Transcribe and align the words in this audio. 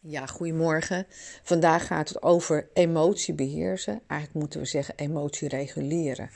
Ja, 0.00 0.26
goedemorgen. 0.26 1.06
Vandaag 1.42 1.86
gaat 1.86 2.08
het 2.08 2.22
over 2.22 2.68
emotie 2.72 3.34
beheersen. 3.34 4.00
Eigenlijk 4.06 4.40
moeten 4.40 4.60
we 4.60 4.66
zeggen 4.66 4.94
emotie 4.96 5.48
reguleren. 5.48 6.30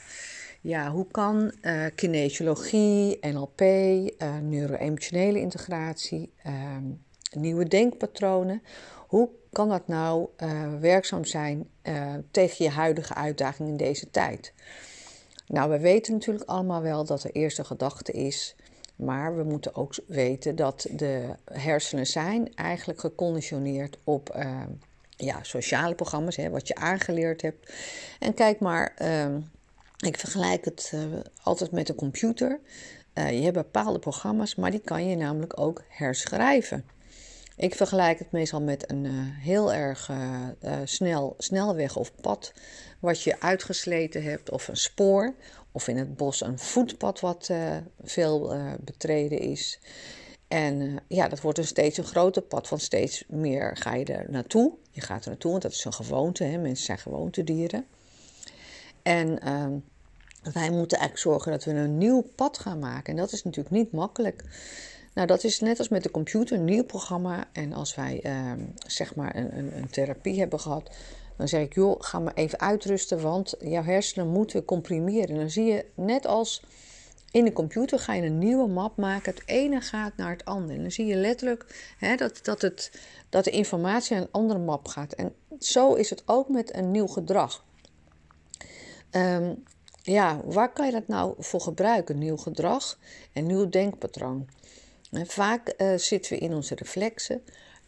Ja, 0.61 0.91
hoe 0.91 1.07
kan 1.11 1.53
uh, 1.63 1.87
kinesiologie, 1.95 3.19
NLP, 3.21 3.61
uh, 3.61 4.07
eh, 4.19 4.37
neuro-emotionele 4.43 5.41
integratie, 5.41 6.33
uh, 6.47 6.77
nieuwe 7.31 7.69
denkpatronen, 7.69 8.63
hoe 9.07 9.31
kan 9.53 9.69
dat 9.69 9.89
nou 9.89 10.29
uh, 10.37 10.75
werkzaam 10.81 11.25
zijn 11.25 11.71
tegen 12.31 12.65
je 12.65 12.71
huidige 12.71 13.15
uitdaging 13.15 13.69
in 13.69 13.77
deze 13.77 14.11
tijd? 14.11 14.55
Nou, 15.47 15.71
we 15.71 15.79
weten 15.79 16.13
natuurlijk 16.13 16.49
allemaal 16.49 16.83
wel 16.83 17.05
dat 17.05 17.23
de 17.23 17.31
eerste 17.31 17.65
gedachte 17.65 18.13
is 18.13 18.57
maar 18.97 19.37
we 19.37 19.43
moeten 19.43 19.75
ook 19.75 19.95
weten 20.07 20.57
dat 20.57 20.87
de 20.91 21.29
hersenen 21.45 22.07
zijn 22.07 22.55
eigenlijk 22.55 23.01
geconditioneerd 23.01 23.99
op 24.05 24.37
uh, 24.37 24.63
ja, 25.17 25.43
sociale 25.43 25.95
programma's, 25.95 26.37
hè, 26.37 26.51
wat 26.51 26.69
je 26.69 26.75
aangeleerd 26.75 27.43
hebt. 27.43 27.73
En 28.19 28.35
kijk 28.35 28.61
maar, 28.61 28.97
uh, 29.03 29.37
ik 29.99 30.19
vergelijk 30.19 30.65
het 30.65 30.93
uh, 30.95 31.03
altijd 31.43 31.71
met 31.71 31.89
een 31.89 31.95
computer. 31.95 32.61
Eh, 33.13 33.31
je 33.33 33.43
hebt 33.43 33.55
bepaalde 33.55 33.99
programma's, 33.99 34.55
maar 34.55 34.71
die 34.71 34.81
kan 34.81 35.09
je 35.09 35.17
namelijk 35.17 35.61
ook 35.61 35.83
herschrijven. 35.89 36.85
Ik 37.57 37.75
vergelijk 37.75 38.19
het 38.19 38.33
meestal 38.33 38.63
met 38.63 38.91
een 38.91 39.07
heel 39.41 39.73
erg 39.73 40.11
snel 40.85 41.35
snelweg 41.39 41.97
of 41.97 42.15
pad 42.21 42.53
wat 43.01 43.23
je 43.23 43.41
uitgesleten 43.41 44.23
hebt, 44.23 44.51
of 44.51 44.69
een 44.69 44.77
spoor 44.77 45.35
of 45.73 45.89
in 45.89 45.97
het 45.97 46.17
bos 46.17 46.41
een 46.41 46.59
voetpad 46.59 47.21
wat 47.21 47.49
uh, 47.51 47.77
veel 48.03 48.55
uh, 48.55 48.73
betreden 48.81 49.39
is. 49.39 49.79
En 50.49 50.81
uh, 50.81 50.97
ja, 51.09 51.29
dat 51.29 51.41
wordt 51.41 51.59
een 51.59 51.67
steeds 51.67 51.99
een 51.99 52.05
groter 52.05 52.43
pad, 52.43 52.69
want 52.69 52.83
steeds 52.83 53.25
meer 53.29 53.77
ga 53.77 53.95
je 53.95 54.05
er 54.05 54.27
naartoe. 54.31 54.73
Je 54.91 55.01
gaat 55.01 55.25
er 55.25 55.31
naartoe, 55.31 55.51
want 55.51 55.63
dat 55.63 55.73
is 55.73 55.85
een 55.85 55.93
gewoonte. 55.93 56.45
Hè? 56.45 56.59
Mensen 56.59 56.85
zijn 56.85 56.99
gewoontedieren. 56.99 57.87
En 59.03 59.41
ehm, 59.41 59.73
wij 60.53 60.71
moeten 60.71 60.99
eigenlijk 60.99 61.19
zorgen 61.19 61.53
dat 61.53 61.65
we 61.65 61.71
een 61.71 61.99
nieuw 61.99 62.25
pad 62.35 62.59
gaan 62.59 62.79
maken. 62.79 63.13
En 63.13 63.17
dat 63.17 63.33
is 63.33 63.43
natuurlijk 63.43 63.75
niet 63.75 63.93
makkelijk. 63.93 64.45
Nou, 65.15 65.27
dat 65.27 65.45
is 65.45 65.61
net 65.61 65.79
als 65.79 65.89
met 65.89 66.03
de 66.03 66.11
computer, 66.11 66.59
nieuw 66.59 66.85
programma. 66.85 67.45
En 67.53 67.73
als 67.73 67.95
wij 67.95 68.21
ehm, 68.23 68.61
zeg 68.87 69.15
maar 69.15 69.37
een, 69.37 69.59
een, 69.59 69.77
een 69.77 69.91
therapie 69.91 70.39
hebben 70.39 70.61
gehad, 70.61 70.91
dan 71.43 71.51
zeg 71.51 71.67
ik, 71.67 71.75
joh, 71.75 71.97
ga 71.99 72.19
maar 72.19 72.35
even 72.35 72.61
uitrusten, 72.61 73.21
want 73.21 73.55
jouw 73.61 73.83
hersenen 73.83 74.29
moeten 74.29 74.65
comprimeren. 74.65 75.29
En 75.29 75.37
dan 75.37 75.51
zie 75.51 75.65
je, 75.65 75.85
net 75.95 76.27
als 76.27 76.63
in 77.31 77.45
de 77.45 77.53
computer, 77.53 77.99
ga 77.99 78.15
je 78.15 78.23
een 78.23 78.39
nieuwe 78.39 78.69
map 78.69 78.97
maken. 78.97 79.35
Het 79.35 79.43
ene 79.47 79.81
gaat 79.81 80.17
naar 80.17 80.31
het 80.31 80.45
andere. 80.45 80.75
En 80.75 80.83
dan 80.83 80.91
zie 80.91 81.07
je 81.07 81.17
letterlijk 81.17 81.95
hè, 81.99 82.17
dat, 82.17 82.41
dat, 82.43 82.63
het, 82.63 83.01
dat 83.29 83.45
de 83.45 83.51
informatie 83.51 84.15
naar 84.15 84.23
een 84.23 84.33
andere 84.33 84.59
map 84.59 84.89
gaat. 84.89 85.13
En 85.13 85.35
zo 85.61 85.95
is 85.95 86.11
het 86.11 86.23
ook 86.27 86.49
met 86.49 86.75
een 86.75 86.91
nieuw 86.91 87.07
gedrag. 87.07 87.65
Um, 89.11 89.63
ja, 90.03 90.41
waar 90.45 90.73
kan 90.73 90.87
je 90.87 90.93
dat 90.93 91.09
nou 91.09 91.35
voor 91.39 91.61
gebruiken? 91.61 92.19
Nieuw 92.19 92.37
gedrag 92.37 92.99
en 93.33 93.47
nieuw 93.47 93.69
denkpatroon. 93.69 94.49
En 95.11 95.27
vaak 95.27 95.75
uh, 95.79 95.95
zitten 95.97 96.33
we 96.33 96.39
in 96.39 96.55
onze 96.55 96.75
reflexen. 96.75 97.43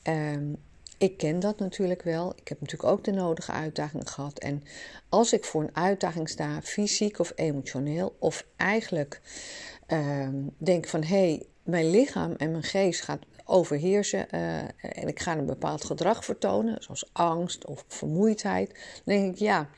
Um, 0.08 0.56
ik 0.98 1.16
ken 1.16 1.40
dat 1.40 1.58
natuurlijk 1.58 2.02
wel. 2.02 2.32
Ik 2.36 2.48
heb 2.48 2.60
natuurlijk 2.60 2.92
ook 2.92 3.04
de 3.04 3.12
nodige 3.12 3.52
uitdagingen 3.52 4.06
gehad. 4.06 4.38
En 4.38 4.62
als 5.08 5.32
ik 5.32 5.44
voor 5.44 5.62
een 5.62 5.76
uitdaging 5.76 6.28
sta, 6.28 6.62
fysiek 6.62 7.18
of 7.18 7.32
emotioneel, 7.34 8.16
of 8.18 8.46
eigenlijk 8.56 9.20
uh, 9.88 10.28
denk 10.58 10.86
van 10.86 11.02
hé, 11.02 11.28
hey, 11.28 11.46
mijn 11.62 11.90
lichaam 11.90 12.32
en 12.32 12.50
mijn 12.50 12.62
geest 12.62 13.00
gaat 13.00 13.22
overheersen 13.44 14.26
uh, 14.34 14.58
en 14.80 15.08
ik 15.08 15.20
ga 15.20 15.36
een 15.36 15.46
bepaald 15.46 15.84
gedrag 15.84 16.24
vertonen, 16.24 16.82
zoals 16.82 17.10
angst 17.12 17.66
of 17.66 17.84
vermoeidheid, 17.88 18.68
dan 19.04 19.14
denk 19.16 19.32
ik 19.32 19.38
ja, 19.38 19.68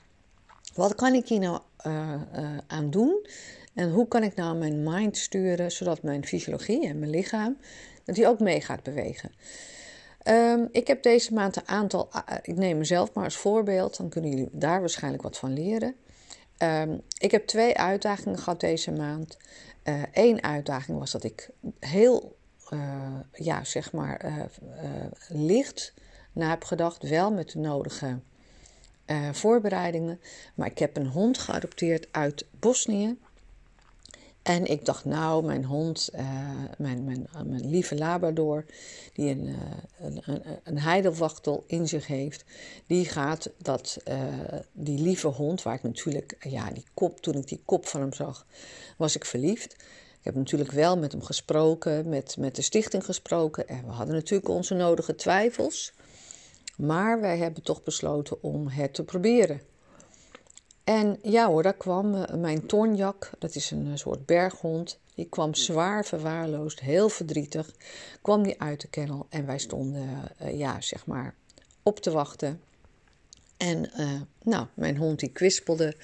wat 0.75 0.95
kan 0.95 1.15
ik 1.15 1.29
hier 1.29 1.39
nou 1.39 1.61
uh, 1.87 2.13
uh, 2.37 2.59
aan 2.67 2.91
doen? 2.91 3.27
En 3.75 3.91
hoe 3.91 4.09
kan 4.09 4.23
ik 4.23 4.35
nou 4.35 4.57
mijn 4.57 4.83
mind 4.83 5.17
sturen 5.17 5.73
zodat 5.73 6.03
mijn 6.03 6.27
fysiologie 6.27 6.87
en 6.89 6.99
mijn 6.99 7.11
lichaam 7.11 7.57
dat 8.05 8.15
die 8.15 8.29
ook 8.29 8.41
mee 8.41 8.61
gaat 8.61 8.83
bewegen? 8.83 9.31
Um, 10.29 10.69
ik 10.73 10.87
heb 10.87 11.03
deze 11.03 11.35
maand 11.35 11.57
een 11.57 11.69
aantal, 11.69 12.09
uh, 12.15 12.37
ik 12.43 12.57
neem 12.57 12.79
mezelf 12.79 13.13
maar 13.13 13.25
als 13.25 13.37
voorbeeld, 13.37 13.97
dan 13.97 14.09
kunnen 14.09 14.31
jullie 14.31 14.49
daar 14.53 14.81
waarschijnlijk 14.81 15.23
wat 15.23 15.39
van 15.39 15.53
leren. 15.53 15.95
Um, 16.59 17.01
ik 17.19 17.31
heb 17.31 17.47
twee 17.47 17.79
uitdagingen 17.79 18.39
gehad 18.39 18.61
deze 18.61 18.93
maand. 18.93 19.37
Eén 20.13 20.37
uh, 20.37 20.51
uitdaging 20.51 20.99
was 20.99 21.11
dat 21.11 21.25
ik 21.25 21.51
heel, 21.81 22.37
uh, 22.71 23.21
ja, 23.33 23.65
zeg 23.65 23.93
maar, 23.93 24.49
licht 25.29 25.95
na 26.33 26.51
heb 26.51 26.65
gedacht, 26.65 27.09
wel 27.09 27.33
met 27.33 27.51
de 27.51 27.59
nodige 27.59 28.19
voorbereidingen. 29.33 30.21
Maar 30.55 30.67
ik 30.67 30.79
heb 30.79 30.97
een 30.97 31.07
hond 31.07 31.39
geadopteerd 31.39 32.09
uit 32.11 32.47
Bosnië. 32.51 33.19
En 34.47 34.65
ik 34.65 34.85
dacht, 34.85 35.05
nou, 35.05 35.45
mijn 35.45 35.65
hond, 35.65 36.11
uh, 36.15 36.21
mijn, 36.79 37.05
mijn, 37.05 37.29
mijn 37.47 37.69
lieve 37.71 37.95
Labrador, 37.95 38.65
die 39.13 39.31
een, 39.31 39.47
uh, 39.47 39.57
een, 40.01 40.23
een, 40.25 40.43
een 40.65 40.79
heidelwachtel 40.79 41.65
in 41.67 41.89
zich 41.89 42.07
heeft, 42.07 42.45
die 42.87 43.05
gaat 43.05 43.51
dat, 43.59 43.97
die 44.73 44.99
lieve 44.99 45.27
hond, 45.27 45.63
waar 45.63 45.75
ik 45.75 45.83
natuurlijk, 45.83 46.37
ja, 46.41 46.71
die 46.71 46.85
kop, 46.95 47.21
toen 47.21 47.35
ik 47.35 47.49
die 47.49 47.63
kop 47.65 47.87
van 47.87 48.01
hem 48.01 48.13
zag, 48.13 48.47
was 48.97 49.17
ik 49.17 49.25
verliefd. 49.25 49.73
Ik 50.19 50.25
heb 50.25 50.35
natuurlijk 50.35 50.73
wel 50.73 50.99
met 50.99 51.13
hem 51.13 51.23
gesproken, 51.23 52.09
met, 52.09 52.37
met 52.39 52.57
de 52.57 52.63
stichting 52.63 53.05
gesproken. 53.05 53.69
En 53.69 53.85
we 53.85 53.93
hadden 53.93 54.15
natuurlijk 54.15 54.49
onze 54.49 54.75
nodige 54.75 55.15
twijfels. 55.15 55.93
Maar 56.77 57.21
wij 57.21 57.39
hebben 57.39 57.63
toch 57.63 57.83
besloten 57.83 58.43
om 58.43 58.69
het 58.69 58.95
te 58.95 59.05
proberen. 59.05 59.61
En 60.87 61.19
ja 61.23 61.47
hoor, 61.47 61.63
daar 61.63 61.75
kwam 61.75 62.15
uh, 62.15 62.23
mijn 62.35 62.67
tonjak, 62.67 63.31
dat 63.39 63.55
is 63.55 63.71
een 63.71 63.87
uh, 63.87 63.97
soort 63.97 64.27
berghond, 64.27 64.99
die 65.15 65.29
kwam 65.29 65.55
zwaar 65.55 66.05
verwaarloosd, 66.05 66.81
heel 66.81 67.09
verdrietig, 67.09 67.71
kwam 68.23 68.43
die 68.43 68.61
uit 68.61 68.81
de 68.81 68.89
kennel 68.89 69.27
en 69.29 69.47
wij 69.47 69.59
stonden, 69.59 70.09
uh, 70.43 70.59
ja, 70.59 70.81
zeg 70.81 71.07
maar, 71.07 71.35
op 71.83 72.01
te 72.01 72.11
wachten. 72.11 72.61
En 73.57 73.91
nou, 74.43 74.67
mijn 74.75 74.97
hond 74.97 75.21
die 75.21 75.29
kwispelde 75.29 75.97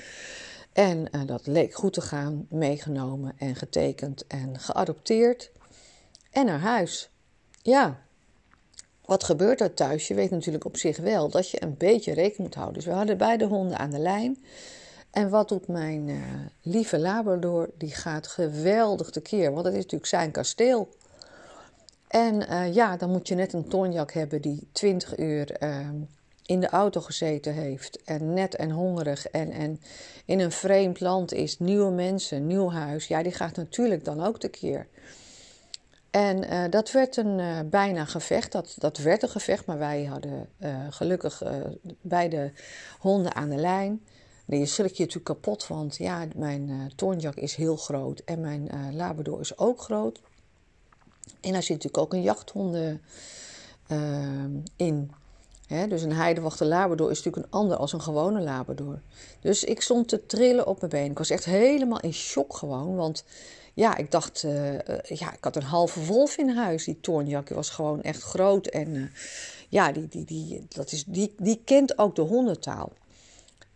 en 0.73 1.11
dat 1.27 1.47
leek 1.47 1.75
goed 1.75 1.93
te 1.93 2.01
gaan, 2.01 2.47
meegenomen 2.49 3.35
en 3.39 3.57
getekend 3.57 4.27
en 4.27 4.59
geadopteerd 4.59 5.51
en 6.31 6.47
naar 6.47 6.61
huis. 6.61 7.11
Ja, 7.63 8.03
wat 9.13 9.25
gebeurt 9.25 9.61
er 9.61 9.75
thuis? 9.75 10.09
Je 10.09 10.15
weet 10.15 10.31
natuurlijk 10.31 10.65
op 10.65 10.77
zich 10.77 10.97
wel 10.97 11.29
dat 11.29 11.51
je 11.51 11.63
een 11.63 11.77
beetje 11.77 12.13
rekening 12.13 12.39
moet 12.39 12.55
houden. 12.55 12.75
Dus 12.75 12.85
we 12.85 12.93
hadden 12.93 13.19
beide 13.19 13.47
honden 13.47 13.79
aan 13.79 13.91
de 13.91 13.99
lijn. 13.99 14.45
En 15.11 15.31
wat 15.31 15.49
doet 15.49 15.69
mijn 15.69 16.09
uh, 16.09 16.23
lieve 16.63 16.99
Labrador? 16.99 17.71
Die 17.79 17.95
gaat 17.95 18.27
geweldig 18.27 19.11
tekeer, 19.11 19.53
want 19.53 19.65
het 19.65 19.75
is 19.75 19.83
natuurlijk 19.83 20.11
zijn 20.11 20.31
kasteel. 20.31 20.89
En 22.09 22.35
uh, 22.35 22.75
ja, 22.75 22.97
dan 22.97 23.11
moet 23.11 23.29
je 23.29 23.35
net 23.35 23.53
een 23.53 23.69
tonjak 23.69 24.13
hebben 24.13 24.43
die 24.43 24.69
20 24.73 25.19
uur 25.19 25.63
uh, 25.63 25.79
in 26.47 26.61
de 26.61 26.69
auto 26.69 27.01
gezeten 27.01 27.55
heeft. 27.55 28.03
En 28.05 28.33
net 28.33 28.55
en 28.55 28.71
hongerig 28.71 29.29
en, 29.29 29.51
en 29.51 29.81
in 30.25 30.41
een 30.41 30.53
vreemd 30.53 31.01
land 31.01 31.33
is. 31.33 31.59
Nieuwe 31.59 31.91
mensen, 31.91 32.47
nieuw 32.47 32.71
huis. 32.71 33.07
Ja, 33.07 33.23
die 33.23 33.33
gaat 33.33 33.57
natuurlijk 33.57 34.05
dan 34.05 34.25
ook 34.25 34.39
tekeer. 34.39 34.87
En 36.13 36.45
uh, 36.45 36.65
dat 36.71 36.91
werd 36.91 37.17
een 37.17 37.39
uh, 37.39 37.59
bijna 37.65 38.05
gevecht. 38.05 38.53
Dat, 38.53 38.75
dat 38.79 38.99
werd 38.99 39.23
een 39.23 39.29
gevecht, 39.29 39.67
maar 39.67 39.79
wij 39.79 40.05
hadden 40.05 40.49
uh, 40.59 40.77
gelukkig 40.91 41.43
beide 42.01 42.53
honden 42.99 43.35
aan 43.35 43.49
de 43.49 43.57
lijn. 43.57 44.03
Je 44.47 44.67
schrik 44.67 44.93
je 44.93 45.05
natuurlijk 45.05 45.25
kapot, 45.25 45.67
want 45.67 45.97
ja, 45.97 46.27
mijn 46.37 46.93
toornjak 46.97 47.35
is 47.35 47.55
heel 47.55 47.77
groot 47.77 48.23
en 48.25 48.41
mijn 48.41 48.71
labrador 48.93 49.41
is 49.41 49.59
ook 49.59 49.81
groot. 49.81 50.21
En 51.41 51.53
daar 51.53 51.63
zit 51.63 51.77
natuurlijk 51.77 52.03
ook 52.03 52.13
een 52.13 52.23
jachthonden 52.23 53.03
in. 54.77 55.11
Dus 55.89 56.03
een 56.03 56.13
heidewachter 56.13 56.67
labrador 56.67 57.11
is 57.11 57.17
natuurlijk 57.23 57.47
een 57.47 57.59
ander 57.59 57.77
als 57.77 57.93
een 57.93 58.03
gewone 58.03 58.41
labrador. 58.41 59.01
Dus 59.41 59.65
ik 59.65 59.81
stond 59.81 60.09
te 60.09 60.27
trillen 60.27 60.67
op 60.67 60.79
mijn 60.79 60.91
been. 60.91 61.11
Ik 61.11 61.19
was 61.19 61.31
echt 61.31 61.45
helemaal 61.45 62.01
in 62.01 62.15
shock 62.15 62.57
gewoon, 62.57 62.97
want 62.97 63.25
ja, 63.75 63.97
ik 63.97 64.11
dacht, 64.11 64.43
uh, 64.43 64.79
ja, 65.03 65.33
ik 65.33 65.45
had 65.45 65.57
een 65.57 65.63
halve 65.63 66.05
wolf 66.05 66.37
in 66.37 66.49
huis. 66.49 66.85
Die 66.85 67.01
toornjak 67.01 67.49
was 67.49 67.71
gewoon 67.71 68.03
echt 68.03 68.23
groot. 68.23 68.67
En 68.67 68.89
uh, 68.89 69.07
ja, 69.69 69.93
die, 69.93 70.09
die, 70.09 70.25
die, 70.25 70.67
dat 70.69 70.93
is, 70.93 71.05
die, 71.05 71.35
die 71.39 71.63
kent 71.65 71.99
ook 71.99 72.17
de 72.17 72.23
hondentaal. 72.23 72.93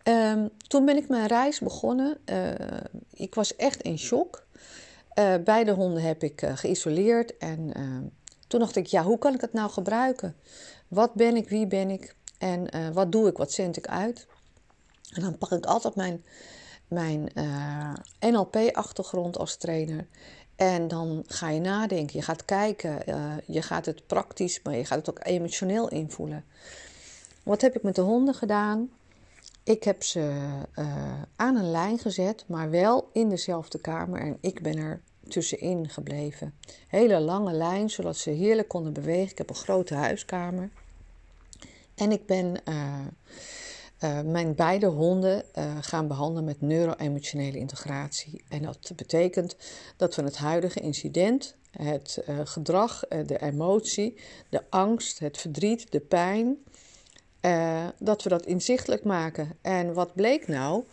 Um, 0.03 0.49
toen 0.67 0.85
ben 0.85 0.97
ik 0.97 1.09
mijn 1.09 1.27
reis 1.27 1.59
begonnen. 1.59 2.17
Ik 3.13 3.35
was 3.35 3.55
echt 3.55 3.81
in 3.81 3.99
shock. 3.99 4.45
beide 5.43 5.71
honden 5.71 6.01
heb 6.01 6.23
ik 6.23 6.51
geïsoleerd. 6.55 7.37
En 7.37 7.73
ehm, 7.73 8.03
toen 8.47 8.59
dacht 8.59 8.75
ik, 8.75 8.85
ja, 8.85 9.03
hoe 9.03 9.17
kan 9.17 9.33
ik 9.33 9.41
het 9.41 9.53
nou 9.53 9.69
gebruiken? 9.69 10.35
Wat 10.87 11.13
ben 11.13 11.35
ik, 11.35 11.49
wie 11.49 11.67
ben 11.67 11.89
ik? 11.89 12.15
En 12.37 12.93
wat 12.93 13.11
doe 13.11 13.27
ik, 13.27 13.37
wat 13.37 13.51
zend 13.51 13.77
ik 13.77 13.87
uit? 13.87 14.27
En 15.13 15.21
dan 15.21 15.37
pak 15.37 15.51
ik 15.51 15.65
altijd 15.65 15.95
mijn 15.95 16.23
mijn 16.87 17.33
eh, 17.33 17.93
NLP-achtergrond 18.19 19.37
als 19.37 19.55
trainer. 19.55 20.07
En 20.55 20.87
dan 20.87 21.23
ga 21.27 21.49
je 21.49 21.59
nadenken, 21.59 22.17
je 22.17 22.25
gaat 22.25 22.45
kijken, 22.45 23.01
je 23.45 23.61
gaat 23.61 23.85
het 23.85 24.07
praktisch, 24.07 24.61
maar 24.63 24.75
je 24.75 24.85
gaat 24.85 24.97
het 24.97 25.09
ook 25.09 25.19
emotioneel 25.25 25.89
invoelen. 25.89 26.45
Wat 27.43 27.61
heb 27.61 27.75
ik 27.75 27.83
met 27.83 27.95
de 27.95 28.01
honden 28.01 28.33
gedaan? 28.33 28.89
Ik 29.63 29.83
heb 29.83 30.03
ze 30.03 30.31
aan 31.35 31.55
een 31.55 31.71
lijn 31.71 31.99
gezet, 31.99 32.43
maar 32.47 32.69
wel 32.69 33.09
in 33.13 33.29
dezelfde 33.29 33.79
kamer 33.79 34.19
en 34.21 34.37
ik 34.41 34.61
ben 34.61 34.77
er 34.77 35.01
tussenin 35.27 35.89
gebleven. 35.89 36.53
Hele 36.87 37.19
lange 37.19 37.53
lijn, 37.53 37.89
zodat 37.89 38.17
ze 38.17 38.29
heerlijk 38.29 38.67
konden 38.67 38.93
bewegen. 38.93 39.31
Ik 39.31 39.37
heb 39.37 39.49
een 39.49 39.55
grote 39.55 39.93
huiskamer. 39.95 40.69
En 41.95 42.11
ik 42.11 42.25
ben 42.25 42.61
uh, 44.03 44.21
mijn 44.21 44.55
beide 44.55 44.85
honden 44.85 45.43
uh, 45.57 45.77
gaan 45.81 46.07
behandelen 46.07 46.43
met 46.43 46.61
neuro-emotionele 46.61 47.57
integratie. 47.57 48.43
En 48.49 48.61
dat 48.61 48.91
betekent 48.95 49.55
dat 49.97 50.15
we 50.15 50.23
het 50.23 50.37
huidige 50.37 50.79
incident, 50.79 51.55
het 51.71 52.23
gedrag, 52.43 53.03
de 53.25 53.41
emotie, 53.41 54.17
de 54.49 54.63
angst, 54.69 55.19
het 55.19 55.37
verdriet, 55.37 55.91
de 55.91 55.99
pijn, 55.99 56.57
dat 57.99 58.23
we 58.23 58.29
dat 58.29 58.45
inzichtelijk 58.45 59.03
maken. 59.03 59.57
En 59.61 59.93
wat 59.93 60.13
bleek 60.13 60.47
nou? 60.47 60.83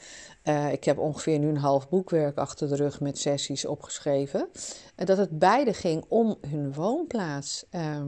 Ik 0.70 0.84
heb 0.84 0.98
ongeveer 0.98 1.38
nu 1.38 1.48
een 1.48 1.56
half 1.56 1.88
boekwerk 1.88 2.36
achter 2.36 2.68
de 2.68 2.76
rug 2.76 3.00
met 3.00 3.18
sessies 3.18 3.64
opgeschreven. 3.64 4.48
Dat 4.94 5.18
het 5.18 5.38
beide 5.38 5.72
ging 5.72 6.04
om 6.08 6.36
hun 6.46 6.72
woonplaats. 6.72 7.64
Uh, 7.70 8.02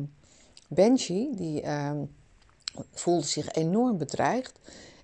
Benji, 0.69 1.31
die 1.37 1.63
ehm, 1.63 2.05
voelde 2.93 3.27
zich 3.27 3.53
enorm 3.53 3.99
bedreigd. 3.99 4.59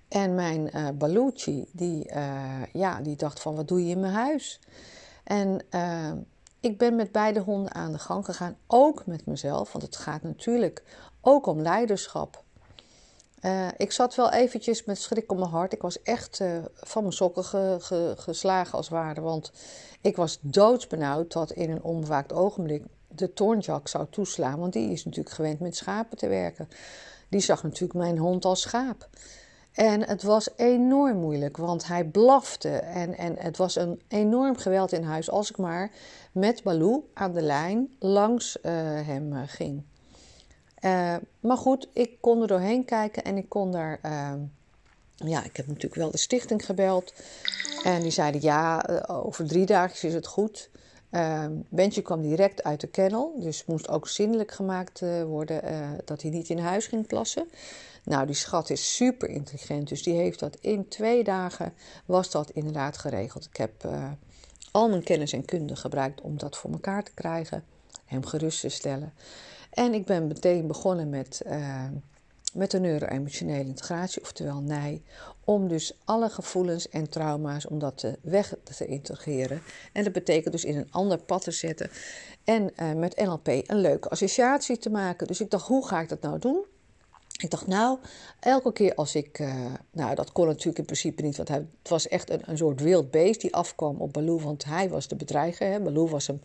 En 0.07 0.35
mijn 0.35 0.69
uh, 0.73 0.89
Balucci, 0.89 1.65
die, 1.71 2.11
ja, 2.73 3.01
die 3.01 3.15
dacht 3.15 3.39
van 3.39 3.55
wat 3.55 3.67
doe 3.67 3.85
je 3.85 3.91
in 3.91 3.99
mijn 3.99 4.13
huis? 4.13 4.59
En 5.23 5.61
ehm, 5.69 6.17
ik 6.59 6.77
ben 6.77 6.95
met 6.95 7.11
beide 7.11 7.39
honden 7.39 7.73
aan 7.73 7.91
de 7.91 7.99
gang 7.99 8.25
gegaan, 8.25 8.57
ook 8.67 9.05
met 9.05 9.25
mezelf. 9.25 9.71
Want 9.71 9.85
het 9.85 9.95
gaat 9.95 10.23
natuurlijk 10.23 10.83
ook 11.21 11.45
om 11.45 11.61
leiderschap. 11.61 12.43
Ik 13.77 13.91
zat 13.91 14.15
wel 14.15 14.31
eventjes 14.31 14.83
met 14.83 14.97
schrik 14.97 15.31
op 15.31 15.37
mijn 15.37 15.49
hart. 15.49 15.73
Ik 15.73 15.81
was 15.81 16.01
echt 16.01 16.43
van 16.73 17.01
mijn 17.01 17.13
sokken 17.13 17.43
ge, 17.43 17.77
ge, 17.79 18.13
geslagen 18.17 18.77
als 18.77 18.89
ware. 18.89 19.21
Want 19.21 19.51
ik 20.01 20.15
was 20.15 20.37
doodsbenauwd 20.41 21.31
dat 21.31 21.51
in 21.51 21.71
een 21.71 21.83
onbewaakt 21.83 22.33
ogenblik 22.33 22.83
de 23.07 23.33
toornjak 23.33 23.87
zou 23.87 24.05
toeslaan. 24.09 24.59
Want 24.59 24.73
die 24.73 24.91
is 24.91 25.05
natuurlijk 25.05 25.35
gewend 25.35 25.59
met 25.59 25.75
schapen 25.75 26.17
te 26.17 26.27
werken. 26.27 26.69
Die 27.33 27.41
zag 27.41 27.63
natuurlijk 27.63 27.93
mijn 27.93 28.17
hond 28.17 28.45
als 28.45 28.61
schaap. 28.61 29.09
En 29.71 30.07
het 30.07 30.23
was 30.23 30.49
enorm 30.55 31.17
moeilijk, 31.17 31.57
want 31.57 31.87
hij 31.87 32.03
blafte. 32.03 32.69
En, 32.69 33.17
en 33.17 33.35
het 33.37 33.57
was 33.57 33.75
een 33.75 34.01
enorm 34.07 34.57
geweld 34.57 34.91
in 34.91 35.03
huis 35.03 35.29
als 35.29 35.49
ik 35.49 35.57
maar 35.57 35.91
met 36.31 36.63
Baloo 36.63 37.09
aan 37.13 37.33
de 37.33 37.41
lijn 37.41 37.95
langs 37.99 38.57
uh, 38.57 38.71
hem 39.05 39.33
ging. 39.47 39.83
Uh, 40.81 41.15
maar 41.39 41.57
goed, 41.57 41.87
ik 41.93 42.17
kon 42.21 42.41
er 42.41 42.47
doorheen 42.47 42.85
kijken 42.85 43.23
en 43.23 43.37
ik 43.37 43.49
kon 43.49 43.71
daar. 43.71 43.99
Ja, 45.15 45.43
ik 45.43 45.57
heb 45.57 45.67
natuurlijk 45.67 45.95
wel 45.95 46.11
de 46.11 46.17
stichting 46.17 46.65
gebeld. 46.65 47.13
En 47.83 48.01
die 48.01 48.11
zeiden: 48.11 48.41
ja, 48.41 48.85
over 49.07 49.47
drie 49.47 49.65
dagen 49.65 50.07
is 50.07 50.13
het 50.13 50.27
goed. 50.27 50.69
Uh, 51.15 51.45
Bentje 51.69 52.01
kwam 52.01 52.21
direct 52.21 52.63
uit 52.63 52.81
de 52.81 52.87
kennel, 52.87 53.35
dus 53.39 53.65
moest 53.65 53.89
ook 53.89 54.07
zinnelijk 54.07 54.51
gemaakt 54.51 55.01
uh, 55.01 55.23
worden 55.23 55.61
dat 56.05 56.21
hij 56.21 56.31
niet 56.31 56.49
in 56.49 56.57
huis 56.59 56.87
ging 56.87 57.07
plassen. 57.07 57.49
Nou, 58.03 58.25
die 58.25 58.35
schat 58.35 58.69
is 58.69 58.95
super 58.95 59.29
intelligent, 59.29 59.87
dus 59.89 60.03
die 60.03 60.13
heeft 60.13 60.39
dat 60.39 60.57
in 60.61 60.87
twee 60.87 61.23
dagen 61.23 61.73
was 62.05 62.31
dat 62.31 62.49
inderdaad 62.49 62.97
geregeld. 62.97 63.45
Ik 63.45 63.57
heb 63.57 63.87
al 64.71 64.89
mijn 64.89 65.03
kennis 65.03 65.33
en 65.33 65.45
kunde 65.45 65.75
gebruikt 65.75 66.21
om 66.21 66.37
dat 66.37 66.57
voor 66.57 66.71
elkaar 66.71 67.03
te 67.03 67.13
krijgen, 67.13 67.63
hem 68.05 68.25
gerust 68.25 68.59
te 68.59 68.69
stellen. 68.69 69.13
En 69.69 69.93
ik 69.93 70.05
ben 70.05 70.27
meteen 70.27 70.67
begonnen 70.67 71.09
met, 71.09 71.41
uh, 71.47 71.83
met 72.53 72.71
de 72.71 72.79
neuro-emotionele 72.79 73.65
integratie, 73.65 74.21
oftewel 74.21 74.61
NEI, 74.61 75.03
om 75.43 75.67
dus 75.67 75.97
alle 76.05 76.29
gevoelens 76.29 76.89
en 76.89 77.09
trauma's, 77.09 77.67
om 77.67 77.79
dat 77.79 77.97
te 77.97 78.17
weg 78.21 78.53
te 78.63 78.85
integreren. 78.85 79.61
En 79.93 80.03
dat 80.03 80.13
betekent 80.13 80.51
dus 80.53 80.65
in 80.65 80.77
een 80.77 80.91
ander 80.91 81.17
pad 81.17 81.43
te 81.43 81.51
zetten 81.51 81.89
en 82.43 82.71
uh, 82.75 82.93
met 82.93 83.15
NLP 83.15 83.47
een 83.47 83.81
leuke 83.81 84.09
associatie 84.09 84.77
te 84.77 84.89
maken. 84.89 85.27
Dus 85.27 85.41
ik 85.41 85.49
dacht, 85.49 85.67
hoe 85.67 85.87
ga 85.87 86.01
ik 86.01 86.09
dat 86.09 86.21
nou 86.21 86.39
doen? 86.39 86.65
Ik 87.43 87.49
dacht, 87.49 87.67
nou, 87.67 87.97
elke 88.39 88.73
keer 88.73 88.95
als 88.95 89.15
ik. 89.15 89.39
Uh, 89.39 89.55
nou, 89.91 90.15
dat 90.15 90.31
kon 90.31 90.47
natuurlijk 90.47 90.77
in 90.77 90.85
principe 90.85 91.21
niet, 91.21 91.37
want 91.37 91.49
hij, 91.49 91.57
het 91.57 91.89
was 91.89 92.07
echt 92.07 92.29
een, 92.29 92.41
een 92.45 92.57
soort 92.57 92.81
wild 92.81 93.11
beest 93.11 93.41
die 93.41 93.55
afkwam 93.55 94.01
op 94.01 94.13
Baloo, 94.13 94.39
want 94.39 94.65
hij 94.65 94.89
was 94.89 95.07
de 95.07 95.15
bedreiger. 95.15 95.71
Hè. 95.71 95.79
Baloo 95.79 96.07
was 96.07 96.27
hem 96.27 96.39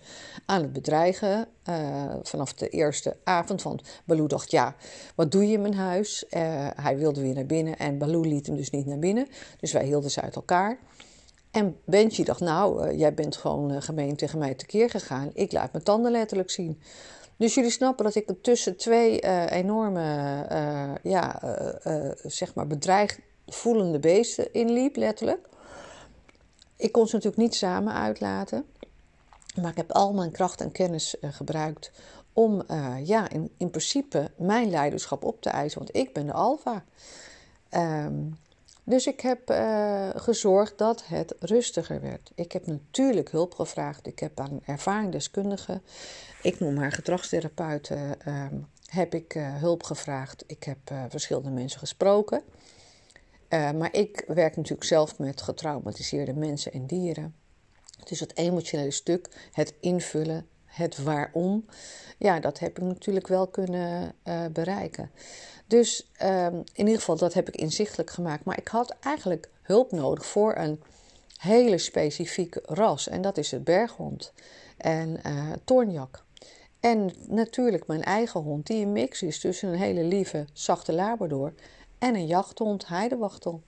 aan 0.46 0.62
het 0.62 0.72
bedreigen 0.72 1.48
uh, 1.68 2.14
vanaf 2.22 2.54
de 2.54 2.68
eerste 2.68 3.16
avond. 3.24 3.62
Want 3.62 3.82
Baloo 4.04 4.26
dacht, 4.26 4.50
ja, 4.50 4.76
wat 5.14 5.32
doe 5.32 5.46
je 5.46 5.52
in 5.52 5.60
mijn 5.60 5.74
huis? 5.74 6.24
Uh, 6.30 6.68
hij 6.74 6.98
wilde 6.98 7.20
weer 7.20 7.34
naar 7.34 7.46
binnen 7.46 7.78
en 7.78 7.98
Baloo 7.98 8.20
liet 8.20 8.46
hem 8.46 8.56
dus 8.56 8.70
niet 8.70 8.86
naar 8.86 8.98
binnen. 8.98 9.28
Dus 9.60 9.72
wij 9.72 9.84
hielden 9.84 10.10
ze 10.10 10.20
uit 10.20 10.36
elkaar. 10.36 10.78
En 11.50 11.76
Benji 11.84 12.24
dacht, 12.24 12.40
nou, 12.40 12.96
jij 12.96 13.14
bent 13.14 13.36
gewoon 13.36 13.82
gemeen 13.82 14.16
tegen 14.16 14.38
mij 14.38 14.54
tekeer 14.54 14.90
gegaan. 14.90 15.30
Ik 15.34 15.52
laat 15.52 15.72
mijn 15.72 15.84
tanden 15.84 16.12
letterlijk 16.12 16.50
zien. 16.50 16.80
Dus 17.38 17.54
jullie 17.54 17.70
snappen 17.70 18.04
dat 18.04 18.14
ik 18.14 18.32
tussen 18.42 18.76
twee 18.76 19.22
uh, 19.22 19.50
enorme, 19.50 20.46
uh, 20.52 21.12
ja, 21.12 21.42
uh, 21.86 22.10
zeg 22.22 22.54
maar 22.54 22.66
bedreigd 22.66 23.18
voelende 23.46 23.98
beesten 23.98 24.52
inliep, 24.52 24.96
letterlijk. 24.96 25.48
Ik 26.76 26.92
kon 26.92 27.06
ze 27.06 27.14
natuurlijk 27.14 27.42
niet 27.42 27.54
samen 27.54 27.92
uitlaten. 27.92 28.64
Maar 29.60 29.70
ik 29.70 29.76
heb 29.76 29.92
al 29.92 30.12
mijn 30.12 30.30
kracht 30.30 30.60
en 30.60 30.72
kennis 30.72 31.16
gebruikt 31.20 31.90
om 32.32 32.62
ja, 33.02 33.28
in, 33.28 33.50
in 33.56 33.70
principe 33.70 34.30
mijn 34.36 34.70
leiderschap 34.70 35.24
op 35.24 35.42
te 35.42 35.50
eisen. 35.50 35.78
Want 35.78 35.96
ik 35.96 36.12
ben 36.12 36.26
de 36.26 36.32
alfa. 36.32 36.84
Um, 37.70 38.38
dus 38.84 39.06
ik 39.06 39.20
heb 39.20 39.40
gezorgd 40.16 40.78
dat 40.78 41.06
het 41.06 41.34
rustiger 41.40 42.00
werd. 42.00 42.30
Ik 42.34 42.52
heb 42.52 42.66
natuurlijk 42.66 43.30
hulp 43.30 43.54
gevraagd. 43.54 44.06
Ik 44.06 44.18
heb 44.18 44.40
aan 44.40 44.50
een 44.50 44.62
ervaringsdeskundige, 44.66 45.80
ik 46.42 46.60
noem 46.60 46.76
haar 46.76 46.92
gedragstherapeuten, 46.92 48.16
uh, 48.28 48.46
heb 48.86 49.14
ik 49.14 49.34
uh, 49.34 49.56
hulp 49.56 49.82
gevraagd. 49.82 50.44
Ik 50.46 50.64
heb 50.64 50.78
eh, 50.84 51.04
verschillende 51.08 51.50
mensen 51.50 51.78
gesproken. 51.78 52.42
maar 53.50 53.94
ik 53.94 54.24
werk 54.26 54.56
natuurlijk 54.56 54.84
zelf 54.84 55.18
met 55.18 55.42
getraumatiseerde 55.42 56.34
mensen 56.34 56.72
en 56.72 56.86
dieren. 56.86 57.34
Dus 58.04 58.20
het 58.20 58.36
emotionele 58.36 58.90
stuk, 58.90 59.28
het 59.52 59.74
invullen, 59.80 60.46
het 60.64 61.02
waarom, 61.02 61.66
ja, 62.18 62.40
dat 62.40 62.58
heb 62.58 62.78
ik 62.78 62.84
natuurlijk 62.84 63.26
wel 63.26 63.46
kunnen 63.46 64.14
bereiken. 64.52 65.10
Dus 65.66 66.10
um, 66.22 66.54
in 66.54 66.86
ieder 66.86 66.98
geval, 66.98 67.16
dat 67.16 67.34
heb 67.34 67.48
ik 67.48 67.56
inzichtelijk 67.56 68.10
gemaakt. 68.10 68.44
Maar 68.44 68.58
ik 68.58 68.68
had 68.68 68.96
eigenlijk 69.00 69.50
hulp 69.62 69.92
nodig 69.92 70.26
voor 70.26 70.56
een 70.56 70.82
hele 71.38 71.78
specifieke 71.78 72.60
ras. 72.64 73.08
En 73.08 73.22
dat 73.22 73.38
is 73.38 73.50
het 73.50 73.64
berghond 73.64 74.32
en 74.78 75.20
uh. 75.26 75.52
En 76.80 77.10
natuurlijk 77.28 77.86
mijn 77.86 78.02
eigen 78.02 78.40
hond, 78.40 78.66
die 78.66 78.84
een 78.84 78.92
mix 78.92 79.22
is 79.22 79.40
tussen 79.40 79.68
een 79.68 79.78
hele 79.78 80.04
lieve, 80.04 80.46
zachte 80.52 80.92
labrador 80.92 81.54
en 81.98 82.14
een 82.14 82.26
jachthond, 82.26 82.88
heidewachtel. 82.88 83.62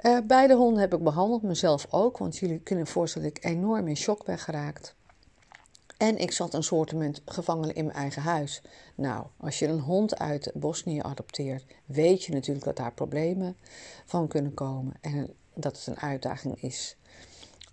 Uh, 0.00 0.18
beide 0.26 0.54
honden 0.54 0.80
heb 0.80 0.94
ik 0.94 1.02
behandeld, 1.02 1.42
mezelf 1.42 1.86
ook, 1.90 2.18
want 2.18 2.36
jullie 2.36 2.60
kunnen 2.60 2.86
voorstellen 2.86 3.28
dat 3.28 3.36
ik 3.36 3.50
enorm 3.50 3.88
in 3.88 3.96
shock 3.96 4.24
ben 4.24 4.38
geraakt. 4.38 4.94
En 5.96 6.18
ik 6.18 6.32
zat 6.32 6.54
een 6.54 6.62
soortement 6.62 7.22
gevangen 7.24 7.74
in 7.74 7.84
mijn 7.84 7.96
eigen 7.96 8.22
huis. 8.22 8.62
Nou, 8.94 9.26
als 9.36 9.58
je 9.58 9.66
een 9.66 9.80
hond 9.80 10.18
uit 10.18 10.50
Bosnië 10.54 11.00
adopteert, 11.00 11.64
weet 11.86 12.24
je 12.24 12.32
natuurlijk 12.32 12.64
dat 12.64 12.76
daar 12.76 12.92
problemen 12.92 13.56
van 14.04 14.28
kunnen 14.28 14.54
komen. 14.54 14.94
En 15.00 15.34
dat 15.54 15.76
het 15.76 15.86
een 15.86 16.00
uitdaging 16.00 16.62
is 16.62 16.96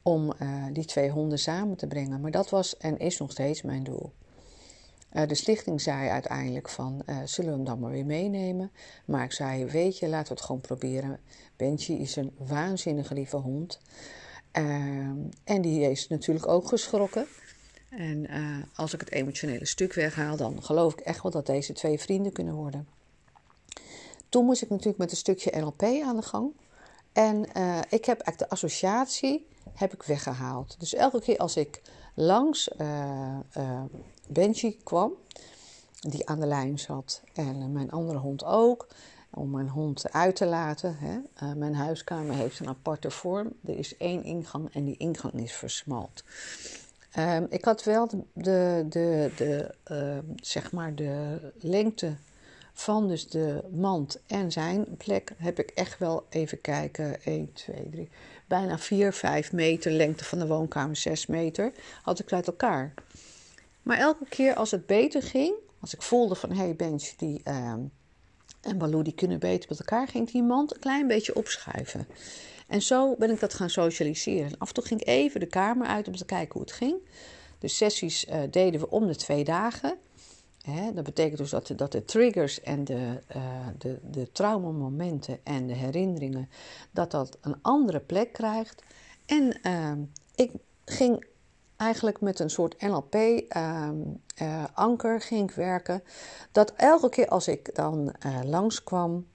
om 0.07 0.33
uh, 0.41 0.65
die 0.71 0.85
twee 0.85 1.09
honden 1.09 1.39
samen 1.39 1.77
te 1.77 1.87
brengen. 1.87 2.21
Maar 2.21 2.31
dat 2.31 2.49
was 2.49 2.77
en 2.77 2.97
is 2.97 3.17
nog 3.17 3.31
steeds 3.31 3.61
mijn 3.61 3.83
doel. 3.83 4.11
Uh, 5.13 5.27
de 5.27 5.35
stichting 5.35 5.81
zei 5.81 6.09
uiteindelijk 6.09 6.69
van, 6.69 7.01
uh, 7.05 7.17
zullen 7.25 7.51
we 7.51 7.55
hem 7.55 7.65
dan 7.65 7.79
maar 7.79 7.91
weer 7.91 8.05
meenemen? 8.05 8.71
Maar 9.05 9.23
ik 9.23 9.31
zei, 9.31 9.65
weet 9.65 9.97
je, 9.99 10.07
laten 10.07 10.27
we 10.27 10.33
het 10.33 10.43
gewoon 10.43 10.61
proberen. 10.61 11.19
Benji 11.55 11.99
is 11.99 12.15
een 12.15 12.31
waanzinnige 12.37 13.13
lieve 13.13 13.37
hond. 13.37 13.79
en 15.43 15.61
die 15.61 15.89
is 15.89 16.07
natuurlijk 16.07 16.47
ook 16.47 16.67
geschrokken. 16.67 17.25
En 17.89 18.27
als 18.75 18.93
ik 18.93 18.99
het 18.99 19.11
emotionele 19.11 19.65
stuk 19.65 19.93
weghaal, 19.93 20.37
dan 20.37 20.63
geloof 20.63 20.93
ik 20.93 20.99
echt 20.99 21.23
wel 21.23 21.31
dat 21.31 21.45
deze 21.45 21.73
twee 21.73 21.99
vrienden 21.99 22.31
kunnen 22.31 22.53
worden. 22.53 22.87
Toen 24.29 24.45
moest 24.45 24.61
ik 24.61 24.69
natuurlijk 24.69 24.97
met 24.97 25.11
een 25.11 25.17
stukje 25.17 25.59
NLP 25.59 25.83
aan 25.83 26.15
de 26.15 26.21
gang. 26.21 26.51
En 27.13 27.41
ik 27.89 28.05
heb 28.05 28.19
eigenlijk 28.19 28.37
de 28.37 28.49
associatie 28.49 29.47
heb 29.73 29.93
ik 29.93 30.03
weggehaald. 30.03 30.75
Dus 30.79 30.93
elke 30.93 31.21
keer 31.21 31.37
als 31.37 31.57
ik 31.57 31.81
langs 32.13 32.69
uh, 32.81 33.37
Benji 34.27 34.77
kwam, 34.83 35.11
die 35.99 36.29
aan 36.29 36.39
de 36.39 36.45
lijn 36.45 36.79
zat, 36.79 37.21
en 37.33 37.71
mijn 37.71 37.91
andere 37.91 38.17
hond 38.17 38.43
ook, 38.43 38.87
om 39.29 39.49
mijn 39.49 39.69
hond 39.69 40.11
uit 40.11 40.35
te 40.35 40.45
laten. 40.45 40.97
Hè. 40.99 41.55
mijn 41.55 41.75
huiskamer 41.75 42.35
heeft 42.35 42.59
een 42.59 42.67
aparte 42.67 43.11
vorm. 43.11 43.53
Er 43.65 43.77
is 43.77 43.97
één 43.97 44.23
ingang 44.23 44.73
en 44.73 44.85
die 44.85 44.97
ingang 44.97 45.33
is 45.33 45.53
versmalt. 45.53 46.23
Ehm, 47.11 47.45
ik 47.49 47.65
had 47.65 47.83
wel 47.83 48.07
de, 48.07 48.23
de, 48.33 48.85
de, 48.89 49.31
de 49.35 49.75
ehm, 49.83 50.25
zeg 50.35 50.71
maar 50.71 50.95
de 50.95 51.39
lengte 51.59 52.15
van 52.73 53.07
dus 53.07 53.29
de 53.29 53.63
mand 53.71 54.19
en 54.27 54.51
zijn 54.51 54.97
plek 54.97 55.33
heb 55.37 55.59
ik 55.59 55.69
echt 55.69 55.99
wel 55.99 56.25
even 56.29 56.61
kijken. 56.61 57.23
1, 57.23 57.53
2, 57.53 57.89
3. 57.89 58.09
Bijna 58.47 58.77
4, 58.77 59.13
5 59.13 59.51
meter 59.51 59.91
lengte 59.91 60.23
van 60.23 60.39
de 60.39 60.47
woonkamer, 60.47 60.95
6 60.95 61.25
meter, 61.25 61.71
had 62.01 62.19
ik 62.19 62.33
uit 62.33 62.47
elkaar. 62.47 62.93
Maar 63.81 63.97
elke 63.97 64.25
keer 64.29 64.55
als 64.55 64.71
het 64.71 64.85
beter 64.85 65.23
ging, 65.23 65.53
als 65.79 65.93
ik 65.93 66.01
voelde 66.01 66.35
van 66.35 66.51
hé 66.51 66.63
hey, 66.63 66.75
Bench 66.75 67.03
die, 67.03 67.41
uh, 67.43 67.73
en 68.61 68.77
Baloo 68.77 69.01
die 69.01 69.13
kunnen 69.13 69.39
beter 69.39 69.69
met 69.69 69.79
elkaar, 69.79 70.07
ging 70.07 70.31
die 70.31 70.43
mand 70.43 70.73
een 70.73 70.79
klein 70.79 71.07
beetje 71.07 71.35
opschuiven. 71.35 72.07
En 72.67 72.81
zo 72.81 73.15
ben 73.15 73.31
ik 73.31 73.39
dat 73.39 73.53
gaan 73.53 73.69
socialiseren. 73.69 74.57
af 74.57 74.67
en 74.67 74.73
toe 74.73 74.85
ging 74.85 75.01
ik 75.01 75.07
even 75.07 75.39
de 75.39 75.45
kamer 75.45 75.87
uit 75.87 76.07
om 76.07 76.15
te 76.15 76.25
kijken 76.25 76.53
hoe 76.53 76.61
het 76.61 76.71
ging. 76.71 76.95
De 77.59 77.67
sessies 77.67 78.25
uh, 78.25 78.41
deden 78.51 78.79
we 78.79 78.89
om 78.89 79.07
de 79.07 79.15
twee 79.15 79.43
dagen. 79.43 79.97
Dat 80.93 81.03
betekent 81.03 81.37
dus 81.37 81.49
dat 81.49 81.67
de, 81.67 81.75
dat 81.75 81.91
de 81.91 82.05
triggers 82.05 82.61
en 82.61 82.83
de, 82.83 83.21
uh, 83.35 83.67
de, 83.77 83.99
de 84.03 84.31
traumamomenten 84.31 85.39
en 85.43 85.67
de 85.67 85.73
herinneringen, 85.73 86.49
dat 86.91 87.11
dat 87.11 87.37
een 87.41 87.55
andere 87.61 87.99
plek 87.99 88.33
krijgt. 88.33 88.83
En 89.25 89.59
uh, 89.63 89.91
ik 90.35 90.51
ging 90.85 91.25
eigenlijk 91.75 92.21
met 92.21 92.39
een 92.39 92.49
soort 92.49 92.81
NLP-anker 92.81 93.45
ehm, 95.15 95.19
ging 95.19 95.49
ik 95.49 95.55
werken. 95.55 96.03
Dat 96.51 96.73
elke 96.75 97.09
keer 97.09 97.27
als 97.27 97.47
ik 97.47 97.75
dan 97.75 98.15
uh, 98.25 98.39
langskwam 98.43 99.27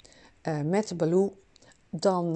met 0.64 0.88
de 0.88 0.94
Baloo, 0.94 1.36
dan 1.90 2.26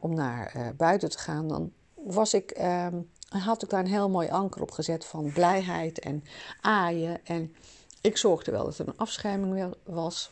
om 0.00 0.14
naar 0.14 0.74
buiten 0.76 1.10
te 1.10 1.18
gaan, 1.18 1.48
dan 1.48 1.72
was 1.94 2.34
ik, 2.34 2.50
ehm, 2.50 3.00
had 3.28 3.62
ik 3.62 3.68
daar 3.68 3.80
een 3.80 3.86
heel 3.86 4.10
mooi 4.10 4.28
anker 4.28 4.62
op 4.62 4.70
gezet 4.70 5.04
van 5.04 5.32
blijheid 5.32 5.98
en 5.98 6.24
aaien. 6.60 7.24
En 7.24 7.54
ik 8.00 8.16
zorgde 8.16 8.50
wel 8.50 8.64
dat 8.64 8.78
er 8.78 8.88
een 8.88 8.96
afscherming 8.98 9.74
was. 9.84 10.30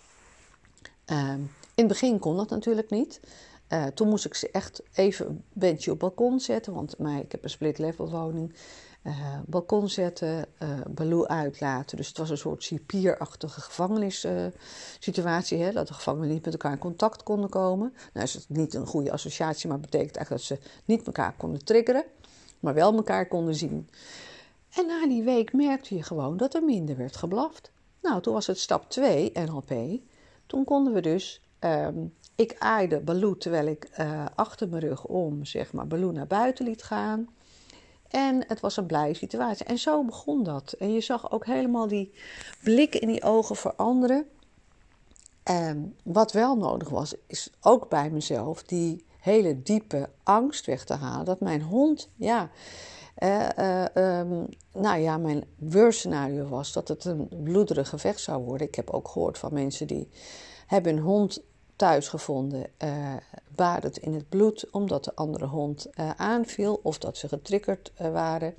Ehm, 1.05 1.41
in 1.75 1.85
het 1.85 1.89
begin 1.89 2.19
kon 2.19 2.37
dat 2.37 2.51
natuurlijk 2.51 2.91
niet. 2.91 3.21
Uh, 3.69 3.87
toen 3.87 4.09
moest 4.09 4.25
ik 4.25 4.35
ze 4.35 4.51
echt 4.51 4.83
even 4.95 5.27
een 5.27 5.45
beetje 5.53 5.91
op 5.91 5.99
balkon 5.99 6.41
zetten, 6.41 6.75
want 6.75 6.99
mij, 6.99 7.21
ik 7.21 7.33
heb 7.33 7.45
een 7.45 7.51
split-level 7.51 8.11
woning. 8.11 8.55
Uh, 9.03 9.39
balkon 9.47 9.89
zetten, 9.89 10.47
uh, 10.99 11.23
uitlaten. 11.27 11.97
Dus 11.97 12.09
het 12.09 12.19
was 12.19 12.31
een 12.31 12.39
soort 12.39 12.63
cipierachtige 12.63 13.61
gevangenissituatie, 13.61 15.59
uh, 15.59 15.75
dat 15.75 15.89
de 15.89 15.95
gevangenen 15.95 16.29
niet 16.29 16.45
met 16.45 16.53
elkaar 16.53 16.73
in 16.73 16.79
contact 16.79 17.23
konden 17.23 17.51
komen. 17.51 17.95
Nou 18.13 18.27
is 18.27 18.35
het 18.35 18.49
niet 18.49 18.75
een 18.75 18.87
goede 18.87 19.13
associatie, 19.13 19.69
maar 19.69 19.81
betekent 19.81 20.17
eigenlijk 20.17 20.47
dat 20.47 20.59
ze 20.59 20.69
niet 20.85 21.07
elkaar 21.07 21.35
konden 21.37 21.65
triggeren, 21.65 22.05
maar 22.61 22.75
wel 22.75 22.95
elkaar 22.95 23.29
konden 23.29 23.55
zien. 23.55 23.89
En 24.79 24.87
na 24.87 25.07
die 25.07 25.23
week 25.23 25.53
merkte 25.53 25.95
je 25.95 26.03
gewoon 26.03 26.37
dat 26.37 26.55
er 26.55 26.65
minder 26.65 26.97
werd 26.97 27.17
geblaft. 27.17 27.71
Nou, 28.03 28.23
toen 28.23 28.35
was 28.35 28.47
het 28.47 28.59
stap 28.59 28.91
2, 28.91 29.33
NLP. 29.35 30.01
Toen 30.47 30.65
konden 30.65 30.93
we 30.93 31.01
dus, 31.01 31.41
um, 31.61 32.15
ik 32.35 32.57
aaide 32.59 33.01
Baloo 33.01 33.37
terwijl 33.37 33.67
ik 33.67 33.91
uh, 34.01 34.27
achter 34.35 34.69
mijn 34.69 34.83
rug 34.83 35.05
om, 35.05 35.45
zeg 35.45 35.73
maar, 35.73 35.87
Baloo 35.87 36.11
naar 36.13 36.27
buiten 36.27 36.65
liet 36.65 36.83
gaan. 36.83 37.29
En 38.09 38.45
het 38.47 38.61
was 38.61 38.77
een 38.77 38.87
blije 38.87 39.15
situatie. 39.15 39.67
En 39.67 39.79
zo 39.79 40.05
begon 40.05 40.43
dat. 40.43 40.73
En 40.73 40.93
je 40.93 41.01
zag 41.01 41.31
ook 41.31 41.47
helemaal 41.47 41.89
die 41.89 42.13
blikken 42.63 43.01
in 43.01 43.09
die 43.09 43.23
ogen 43.23 43.57
veranderen. 43.57 44.27
En 45.43 45.97
wat 46.05 46.33
wel 46.33 46.57
nodig 46.57 46.89
was, 46.89 47.15
is 47.27 47.51
ook 47.61 47.89
bij 47.89 48.11
mezelf 48.11 48.63
die 48.63 49.05
hele 49.21 49.63
diepe 49.63 50.09
angst 50.23 50.67
weg 50.67 50.85
te 50.85 50.95
halen. 50.95 51.25
Dat 51.25 51.41
mijn 51.41 51.63
hond, 51.63 52.09
ja, 52.17 52.51
uh, 53.23 53.85
um, 53.95 54.47
nou 54.73 54.99
ja, 54.99 55.19
mijn 55.19 55.45
worst 55.57 55.99
scenario 55.99 56.49
was 56.49 56.73
dat 56.73 56.89
het 56.89 57.05
een 57.05 57.29
bloederig 57.43 57.89
gevecht 57.89 58.21
zou 58.21 58.45
worden. 58.45 58.67
Ik 58.67 58.75
heb 58.75 58.91
ook 58.91 59.09
gehoord 59.09 59.39
van 59.39 59.53
mensen 59.53 59.87
die 59.87 60.09
hebben 60.67 60.97
een 60.97 61.03
hond 61.03 61.43
thuis 61.77 62.09
gevonden, 62.09 62.67
uh, 62.85 63.15
badend 63.55 63.99
in 63.99 64.15
het 64.15 64.29
bloed, 64.29 64.71
omdat 64.71 65.05
de 65.05 65.15
andere 65.15 65.47
hond 65.47 65.87
uh, 65.95 66.11
aanviel 66.11 66.81
of 66.83 66.99
dat 66.99 67.17
ze 67.17 67.29
getriggerd 67.29 67.93
waren. 67.97 68.55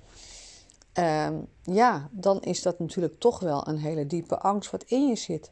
Ehm, 0.93 1.35
ja, 1.63 2.09
dan 2.11 2.41
is 2.41 2.61
dat 2.61 2.79
natuurlijk 2.79 3.19
toch 3.19 3.39
wel 3.39 3.67
een 3.67 3.77
hele 3.77 4.07
diepe 4.07 4.39
angst 4.39 4.71
wat 4.71 4.83
in 4.83 5.07
je 5.07 5.15
zit. 5.15 5.49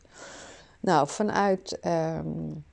Nou, 0.79 1.07
vanuit 1.07 1.79
um, 1.85 2.65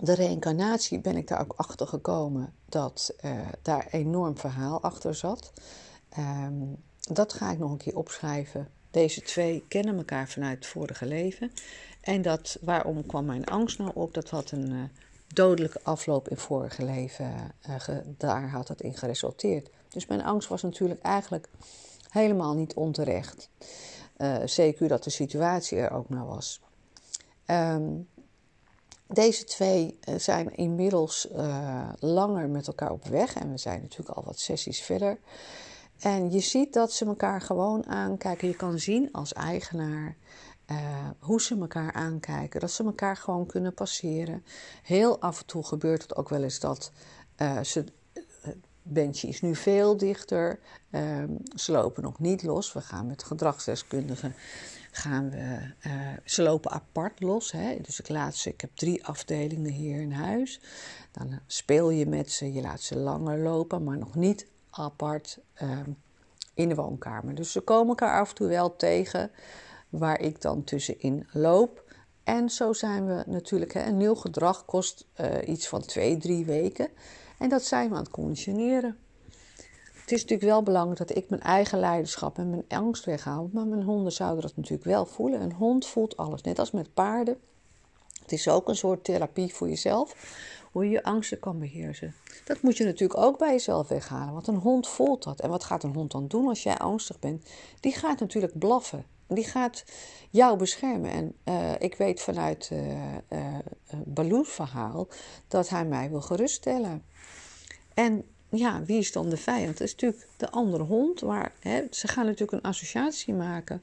de 0.00 0.14
reïncarnatie 0.14 1.00
ben 1.00 1.16
ik 1.16 1.28
daar 1.28 1.40
ook 1.40 1.54
achter 1.56 1.86
gekomen 1.86 2.52
dat 2.68 3.14
uh, 3.24 3.38
daar 3.62 3.86
enorm 3.90 4.38
verhaal 4.38 4.82
achter 4.82 5.14
zat. 5.14 5.52
Um, 6.18 6.76
dat 7.00 7.32
ga 7.32 7.50
ik 7.50 7.58
nog 7.58 7.70
een 7.70 7.76
keer 7.76 7.96
opschrijven. 7.96 8.68
Deze 8.90 9.22
twee 9.22 9.64
kennen 9.68 9.96
elkaar 9.96 10.28
vanuit 10.28 10.56
het 10.56 10.66
vorige 10.66 11.06
leven. 11.06 11.52
En 12.00 12.22
dat, 12.22 12.58
waarom 12.60 13.06
kwam 13.06 13.24
mijn 13.24 13.44
angst 13.44 13.78
nou 13.78 13.90
op? 13.94 14.14
Dat 14.14 14.30
had 14.30 14.50
een 14.50 14.70
uh, 14.70 14.82
dodelijke 15.26 15.80
afloop 15.82 16.28
in 16.28 16.36
vorige 16.36 16.84
leven. 16.84 17.54
Uh, 17.68 17.96
daar 18.16 18.50
had 18.50 18.68
het 18.68 18.80
in 18.80 18.94
geresulteerd. 18.94 19.70
Dus 19.88 20.06
mijn 20.06 20.22
angst 20.22 20.48
was 20.48 20.62
natuurlijk 20.62 21.02
eigenlijk 21.02 21.48
helemaal 22.08 22.54
niet 22.54 22.74
onterecht. 22.74 23.48
zeker 24.44 24.88
dat 24.88 25.04
de 25.04 25.10
situatie 25.10 25.78
er 25.78 25.90
ook 25.90 26.08
nou 26.08 26.26
was. 26.26 26.60
Um, 27.46 28.08
deze 29.14 29.44
twee 29.44 29.98
eh, 30.00 30.14
zijn 30.18 30.56
inmiddels 30.56 31.28
uh, 31.36 31.88
langer 31.98 32.48
met 32.48 32.66
elkaar 32.66 32.90
op 32.90 33.04
weg 33.04 33.34
en 33.34 33.50
we 33.50 33.58
zijn 33.58 33.80
natuurlijk 33.80 34.16
al 34.16 34.24
wat 34.24 34.38
sessies 34.38 34.80
verder. 34.80 35.18
En 35.98 36.30
je 36.30 36.40
ziet 36.40 36.72
dat 36.72 36.92
ze 36.92 37.04
elkaar 37.04 37.40
gewoon 37.40 37.86
aankijken. 37.86 38.48
Je 38.48 38.56
kan 38.56 38.78
zien 38.78 39.08
als 39.12 39.32
eigenaar 39.32 40.16
uh, 40.70 40.78
hoe 41.18 41.40
ze 41.40 41.58
elkaar 41.60 41.92
aankijken, 41.92 42.60
dat 42.60 42.70
ze 42.70 42.84
elkaar 42.84 43.16
gewoon 43.16 43.46
kunnen 43.46 43.74
passeren. 43.74 44.44
Heel 44.82 45.20
af 45.20 45.40
en 45.40 45.46
toe 45.46 45.64
gebeurt 45.64 46.02
het 46.02 46.16
ook 46.16 46.28
wel 46.28 46.42
eens 46.42 46.60
dat 46.60 46.92
ze. 47.62 47.84
Benchie 48.82 49.28
is 49.28 49.40
nu 49.40 49.56
veel 49.56 49.96
dichter. 49.96 50.58
Uh, 50.90 51.24
ze 51.54 51.72
lopen 51.72 52.02
nog 52.02 52.18
niet 52.18 52.42
los. 52.42 52.72
We 52.72 52.80
gaan 52.80 53.06
met 53.06 53.22
gedragsdeskundigen 53.22 54.34
gaan 54.94 55.30
we, 55.30 55.72
uh, 55.86 55.92
ze 56.24 56.42
lopen 56.42 56.70
apart 56.70 57.20
los. 57.20 57.52
Hè? 57.52 57.78
Dus 57.80 58.00
ik 58.00 58.08
laat 58.08 58.34
ze, 58.34 58.48
ik 58.48 58.60
heb 58.60 58.70
drie 58.74 59.04
afdelingen 59.06 59.72
hier 59.72 60.00
in 60.00 60.12
huis. 60.12 60.60
Dan 61.12 61.40
speel 61.46 61.90
je 61.90 62.06
met 62.06 62.30
ze, 62.30 62.52
je 62.52 62.60
laat 62.60 62.80
ze 62.80 62.96
langer 62.96 63.38
lopen, 63.38 63.84
maar 63.84 63.98
nog 63.98 64.14
niet 64.14 64.46
apart 64.70 65.38
uh, 65.62 65.78
in 66.54 66.68
de 66.68 66.74
woonkamer. 66.74 67.34
Dus 67.34 67.52
ze 67.52 67.60
komen 67.60 67.88
elkaar 67.88 68.20
af 68.20 68.28
en 68.28 68.34
toe 68.34 68.48
wel 68.48 68.76
tegen, 68.76 69.30
waar 69.88 70.20
ik 70.20 70.40
dan 70.40 70.64
tussenin 70.64 71.26
loop. 71.32 71.84
En 72.24 72.50
zo 72.50 72.72
zijn 72.72 73.06
we 73.06 73.24
natuurlijk, 73.26 73.72
hè, 73.72 73.86
een 73.86 73.96
nieuw 73.96 74.14
gedrag 74.14 74.64
kost 74.64 75.06
uh, 75.20 75.48
iets 75.48 75.68
van 75.68 75.80
twee, 75.80 76.16
drie 76.16 76.44
weken. 76.44 76.88
En 77.38 77.48
dat 77.48 77.62
zijn 77.62 77.88
we 77.88 77.94
aan 77.94 78.02
het 78.02 78.10
conditioneren. 78.10 78.96
Het 80.02 80.12
is 80.12 80.20
natuurlijk 80.20 80.50
wel 80.50 80.62
belangrijk 80.62 80.98
dat 80.98 81.16
ik 81.16 81.28
mijn 81.28 81.42
eigen 81.42 81.78
leiderschap 81.78 82.38
en 82.38 82.50
mijn 82.50 82.64
angst 82.68 83.04
weghaal. 83.04 83.50
Maar 83.52 83.66
mijn 83.66 83.82
honden 83.82 84.12
zouden 84.12 84.42
dat 84.42 84.56
natuurlijk 84.56 84.84
wel 84.84 85.06
voelen. 85.06 85.40
Een 85.40 85.52
hond 85.52 85.86
voelt 85.86 86.16
alles, 86.16 86.42
net 86.42 86.58
als 86.58 86.70
met 86.70 86.94
paarden. 86.94 87.36
Het 88.22 88.32
is 88.32 88.48
ook 88.48 88.68
een 88.68 88.76
soort 88.76 89.04
therapie 89.04 89.54
voor 89.54 89.68
jezelf, 89.68 90.14
hoe 90.72 90.84
je 90.84 90.90
je 90.90 91.02
angsten 91.02 91.38
kan 91.38 91.58
beheersen. 91.58 92.14
Dat 92.44 92.62
moet 92.62 92.76
je 92.76 92.84
natuurlijk 92.84 93.20
ook 93.20 93.38
bij 93.38 93.50
jezelf 93.50 93.88
weghalen, 93.88 94.32
want 94.32 94.46
een 94.46 94.56
hond 94.56 94.88
voelt 94.88 95.22
dat. 95.22 95.40
En 95.40 95.50
wat 95.50 95.64
gaat 95.64 95.82
een 95.82 95.94
hond 95.94 96.10
dan 96.10 96.26
doen 96.28 96.48
als 96.48 96.62
jij 96.62 96.76
angstig 96.78 97.18
bent? 97.18 97.50
Die 97.80 97.92
gaat 97.92 98.20
natuurlijk 98.20 98.58
blaffen. 98.58 99.04
Die 99.26 99.44
gaat 99.44 99.84
jou 100.30 100.58
beschermen. 100.58 101.10
En 101.10 101.34
uh, 101.44 101.72
ik 101.78 101.94
weet 101.94 102.20
vanuit 102.20 102.70
uh, 102.72 102.92
uh, 103.28 103.56
Baloo's 104.04 104.48
verhaal 104.48 105.08
dat 105.48 105.68
hij 105.68 105.84
mij 105.84 106.10
wil 106.10 106.20
geruststellen. 106.20 107.04
En 107.94 108.24
ja, 108.52 108.84
wie 108.84 108.98
is 108.98 109.12
dan 109.12 109.28
de 109.28 109.36
vijand? 109.36 109.78
Dat 109.78 109.86
is 109.86 109.92
natuurlijk 109.92 110.26
de 110.36 110.50
andere 110.50 110.82
hond. 110.82 111.22
Maar 111.22 111.52
hè, 111.60 111.82
ze 111.90 112.08
gaan 112.08 112.24
natuurlijk 112.24 112.52
een 112.52 112.70
associatie 112.70 113.34
maken. 113.34 113.82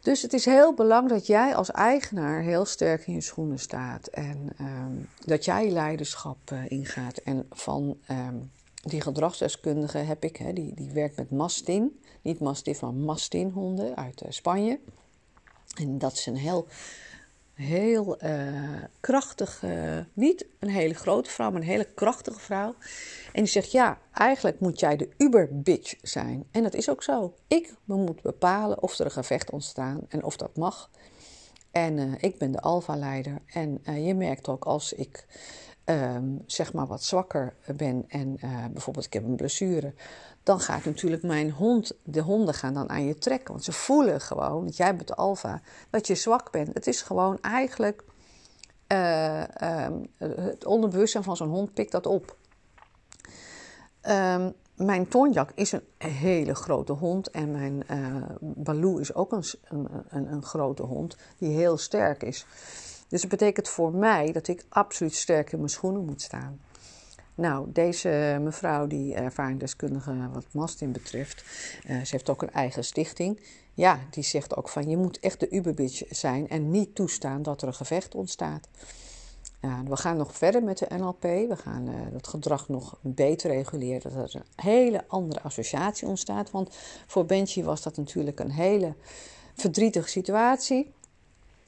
Dus 0.00 0.22
het 0.22 0.32
is 0.32 0.44
heel 0.44 0.74
belangrijk 0.74 1.18
dat 1.18 1.26
jij 1.26 1.54
als 1.54 1.70
eigenaar 1.70 2.42
heel 2.42 2.64
sterk 2.64 3.06
in 3.06 3.14
je 3.14 3.20
schoenen 3.20 3.58
staat. 3.58 4.06
En 4.06 4.52
um, 4.60 5.08
dat 5.24 5.44
jij 5.44 5.70
leiderschap 5.70 6.50
uh, 6.52 6.58
ingaat. 6.68 7.16
En 7.16 7.46
van 7.50 7.96
um, 8.10 8.50
die 8.82 9.00
gedragsdeskundige 9.00 9.98
heb 9.98 10.24
ik, 10.24 10.36
hè, 10.36 10.52
die, 10.52 10.74
die 10.74 10.90
werkt 10.90 11.16
met 11.16 11.30
mastin. 11.30 12.00
Niet 12.22 12.40
mastin, 12.40 12.76
maar 12.80 12.94
mastinhonden 12.94 13.96
uit 13.96 14.22
uh, 14.22 14.30
Spanje. 14.30 14.78
En 15.74 15.98
dat 15.98 16.12
is 16.12 16.26
een 16.26 16.36
heel 16.36 16.66
heel 17.62 18.24
uh, 18.24 18.82
krachtig, 19.00 19.62
uh, 19.64 19.98
niet 20.12 20.46
een 20.58 20.68
hele 20.68 20.94
grote 20.94 21.30
vrouw, 21.30 21.50
maar 21.50 21.60
een 21.60 21.66
hele 21.66 21.88
krachtige 21.94 22.40
vrouw. 22.40 22.74
En 23.32 23.42
die 23.42 23.46
zegt, 23.46 23.72
ja, 23.72 23.98
eigenlijk 24.12 24.60
moet 24.60 24.80
jij 24.80 24.96
de 24.96 25.08
uber-bitch 25.16 25.94
zijn. 26.02 26.44
En 26.50 26.62
dat 26.62 26.74
is 26.74 26.90
ook 26.90 27.02
zo. 27.02 27.34
Ik 27.48 27.74
moet 27.84 28.22
bepalen 28.22 28.82
of 28.82 28.98
er 28.98 29.04
een 29.04 29.10
gevecht 29.10 29.50
ontstaat 29.50 30.00
en 30.08 30.24
of 30.24 30.36
dat 30.36 30.56
mag. 30.56 30.90
En 31.70 31.98
uh, 31.98 32.12
ik 32.20 32.38
ben 32.38 32.52
de 32.52 32.60
alfa-leider. 32.60 33.38
En 33.46 33.80
je 34.04 34.14
merkt 34.14 34.48
ook 34.48 34.64
als 34.64 34.92
ik 34.92 35.26
ehm, 35.84 36.24
zeg 36.46 36.72
maar 36.72 36.86
wat 36.86 37.02
zwakker 37.02 37.54
ben 37.76 38.04
en 38.08 38.36
uh, 38.44 38.64
bijvoorbeeld 38.72 39.06
ik 39.06 39.12
heb 39.12 39.24
een 39.24 39.36
blessure, 39.36 39.94
dan 40.42 40.60
gaat 40.60 40.84
natuurlijk 40.84 41.22
mijn 41.22 41.50
hond, 41.50 41.92
de 42.02 42.20
honden 42.20 42.54
gaan 42.54 42.74
dan 42.74 42.90
aan 42.90 43.04
je 43.04 43.18
trekken. 43.18 43.52
Want 43.52 43.64
ze 43.64 43.72
voelen 43.72 44.20
gewoon, 44.20 44.64
dat 44.64 44.76
jij 44.76 44.96
bent 44.96 45.16
alfa, 45.16 45.60
dat 45.90 46.06
je 46.06 46.14
zwak 46.14 46.50
bent. 46.50 46.74
Het 46.74 46.86
is 46.86 47.02
gewoon 47.02 47.38
eigenlijk, 47.40 48.04
uh, 48.88 49.42
het 50.18 50.64
onderbewustzijn 50.66 51.24
van 51.24 51.36
zo'n 51.36 51.48
hond 51.48 51.74
pikt 51.74 51.92
dat 51.92 52.06
op. 52.06 52.36
Um, 54.08 54.54
mijn 54.76 55.08
tonjak 55.08 55.50
is 55.54 55.72
een 55.72 55.82
hele 55.98 56.54
grote 56.54 56.92
hond 56.92 57.30
en 57.30 57.50
mijn 57.50 57.82
uh, 57.90 58.16
Baloo 58.40 58.98
is 58.98 59.14
ook 59.14 59.32
een, 59.32 59.44
een, 60.08 60.32
een, 60.32 60.42
grote 60.42 60.82
hond 60.82 61.16
die 61.38 61.56
heel 61.56 61.78
sterk 61.78 62.22
is. 62.22 62.46
Dus 63.12 63.20
dat 63.20 63.30
betekent 63.30 63.68
voor 63.68 63.94
mij 63.94 64.32
dat 64.32 64.48
ik 64.48 64.64
absoluut 64.68 65.14
sterk 65.14 65.52
in 65.52 65.58
mijn 65.58 65.70
schoenen 65.70 66.04
moet 66.04 66.22
staan. 66.22 66.60
Nou, 67.34 67.66
deze 67.72 68.38
mevrouw, 68.42 68.86
die 68.86 69.14
ervaringsdeskundige 69.14 70.28
wat 70.32 70.46
mastin 70.52 70.92
betreft, 70.92 71.44
uh, 71.86 72.02
ze 72.02 72.08
heeft 72.10 72.30
ook 72.30 72.42
een 72.42 72.52
eigen 72.52 72.84
stichting. 72.84 73.40
Ja, 73.74 74.00
die 74.10 74.22
zegt 74.22 74.56
ook 74.56 74.68
van 74.68 74.88
je 74.88 74.96
moet 74.96 75.20
echt 75.20 75.40
de 75.40 75.54
uberbitch 75.54 76.02
zijn 76.10 76.48
en 76.48 76.70
niet 76.70 76.94
toestaan 76.94 77.42
dat 77.42 77.62
er 77.62 77.68
een 77.68 77.74
gevecht 77.74 78.14
ontstaat. 78.14 78.68
We 79.88 79.96
gaan 79.96 80.16
nog 80.16 80.36
verder 80.36 80.62
met 80.62 80.78
de 80.78 80.86
NLP. 80.96 81.22
We 81.22 81.56
gaan 81.56 81.88
uh, 81.88 81.94
dat 82.12 82.28
gedrag 82.28 82.68
nog 82.68 82.98
beter 83.00 83.50
reguleren. 83.50 84.14
Dat 84.14 84.34
er 84.34 84.40
een 84.40 84.64
hele 84.64 85.04
andere 85.06 85.40
associatie 85.42 86.08
ontstaat. 86.08 86.50
Want 86.50 86.76
voor 87.06 87.26
Benji 87.26 87.64
was 87.64 87.82
dat 87.82 87.96
natuurlijk 87.96 88.40
een 88.40 88.50
hele 88.50 88.94
verdrietige 89.54 90.08
situatie. 90.08 90.92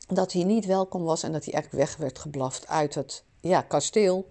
Dat 0.06 0.32
hij 0.32 0.44
niet 0.44 0.66
welkom 0.66 1.02
was 1.02 1.22
en 1.22 1.32
dat 1.32 1.44
hij 1.44 1.52
eigenlijk 1.54 1.84
weg 1.84 1.96
werd 1.96 2.18
geblaft 2.18 2.68
uit 2.68 2.94
het 2.94 3.24
ja, 3.40 3.62
kasteel. 3.62 4.28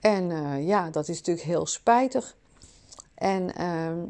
En 0.00 0.30
uh, 0.30 0.66
ja, 0.66 0.90
dat 0.90 1.08
is 1.08 1.16
natuurlijk 1.16 1.46
heel 1.46 1.66
spijtig. 1.66 2.36
En 3.14 3.60
uh, 3.60 4.02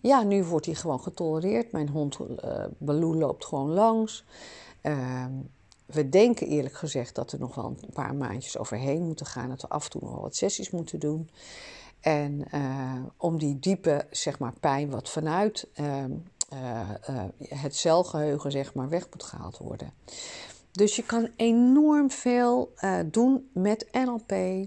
ja, 0.00 0.22
nu 0.22 0.44
wordt 0.44 0.66
hij 0.66 0.74
gewoon 0.74 1.00
getolereerd. 1.00 1.72
Mijn 1.72 1.88
hond 1.88 2.18
uh, 2.20 2.64
Baloo 2.78 3.14
loopt 3.14 3.44
gewoon 3.44 3.70
langs. 3.70 4.24
Ehm, 4.80 5.32
we 5.86 6.08
denken 6.08 6.46
eerlijk 6.46 6.74
gezegd 6.74 7.14
dat 7.14 7.32
er 7.32 7.38
nog 7.38 7.54
wel 7.54 7.64
een 7.64 7.92
paar 7.92 8.14
maandjes 8.14 8.58
overheen 8.58 9.02
moeten 9.02 9.26
gaan. 9.26 9.48
Dat 9.48 9.62
we 9.62 9.68
af 9.68 9.84
en 9.84 9.90
toe 9.90 10.00
nog 10.00 10.10
wel 10.10 10.22
wat 10.22 10.36
sessies 10.36 10.70
moeten 10.70 10.98
doen. 10.98 11.30
En 12.00 12.44
uh, 12.54 12.92
om 13.16 13.38
die 13.38 13.58
diepe 13.58 14.06
zeg 14.10 14.38
maar, 14.38 14.52
pijn 14.60 14.90
wat 14.90 15.08
vanuit 15.08 15.68
uh, 16.52 16.90
uh, 17.10 17.24
het 17.48 17.76
celgeheugen 17.76 18.50
zeg 18.50 18.74
maar, 18.74 18.88
weg 18.88 19.06
moet 19.10 19.22
gehaald 19.22 19.58
worden. 19.58 19.92
Dus 20.72 20.96
je 20.96 21.02
kan 21.02 21.28
enorm 21.36 22.10
veel 22.10 22.72
doen 23.06 23.50
met 23.52 23.86
NLP, 23.92 24.66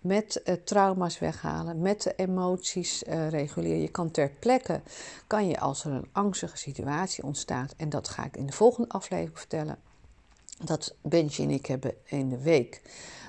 met 0.00 0.42
trauma's 0.64 1.18
weghalen, 1.18 1.80
met 1.80 2.02
de 2.02 2.14
emoties 2.16 3.02
reguleren. 3.28 3.80
Je 3.80 3.88
kan 3.88 4.10
ter 4.10 4.30
plekke, 4.30 4.80
kan 5.26 5.48
je 5.48 5.60
als 5.60 5.84
er 5.84 5.92
een 5.92 6.08
angstige 6.12 6.56
situatie 6.56 7.24
ontstaat, 7.24 7.74
en 7.76 7.88
dat 7.88 8.08
ga 8.08 8.24
ik 8.24 8.36
in 8.36 8.46
de 8.46 8.52
volgende 8.52 8.88
aflevering 8.88 9.38
vertellen, 9.38 9.78
dat 10.64 10.96
Benji 11.02 11.42
en 11.42 11.50
ik 11.50 11.66
hebben 11.66 11.94
in 12.04 12.28
de 12.28 12.42
week 12.42 12.82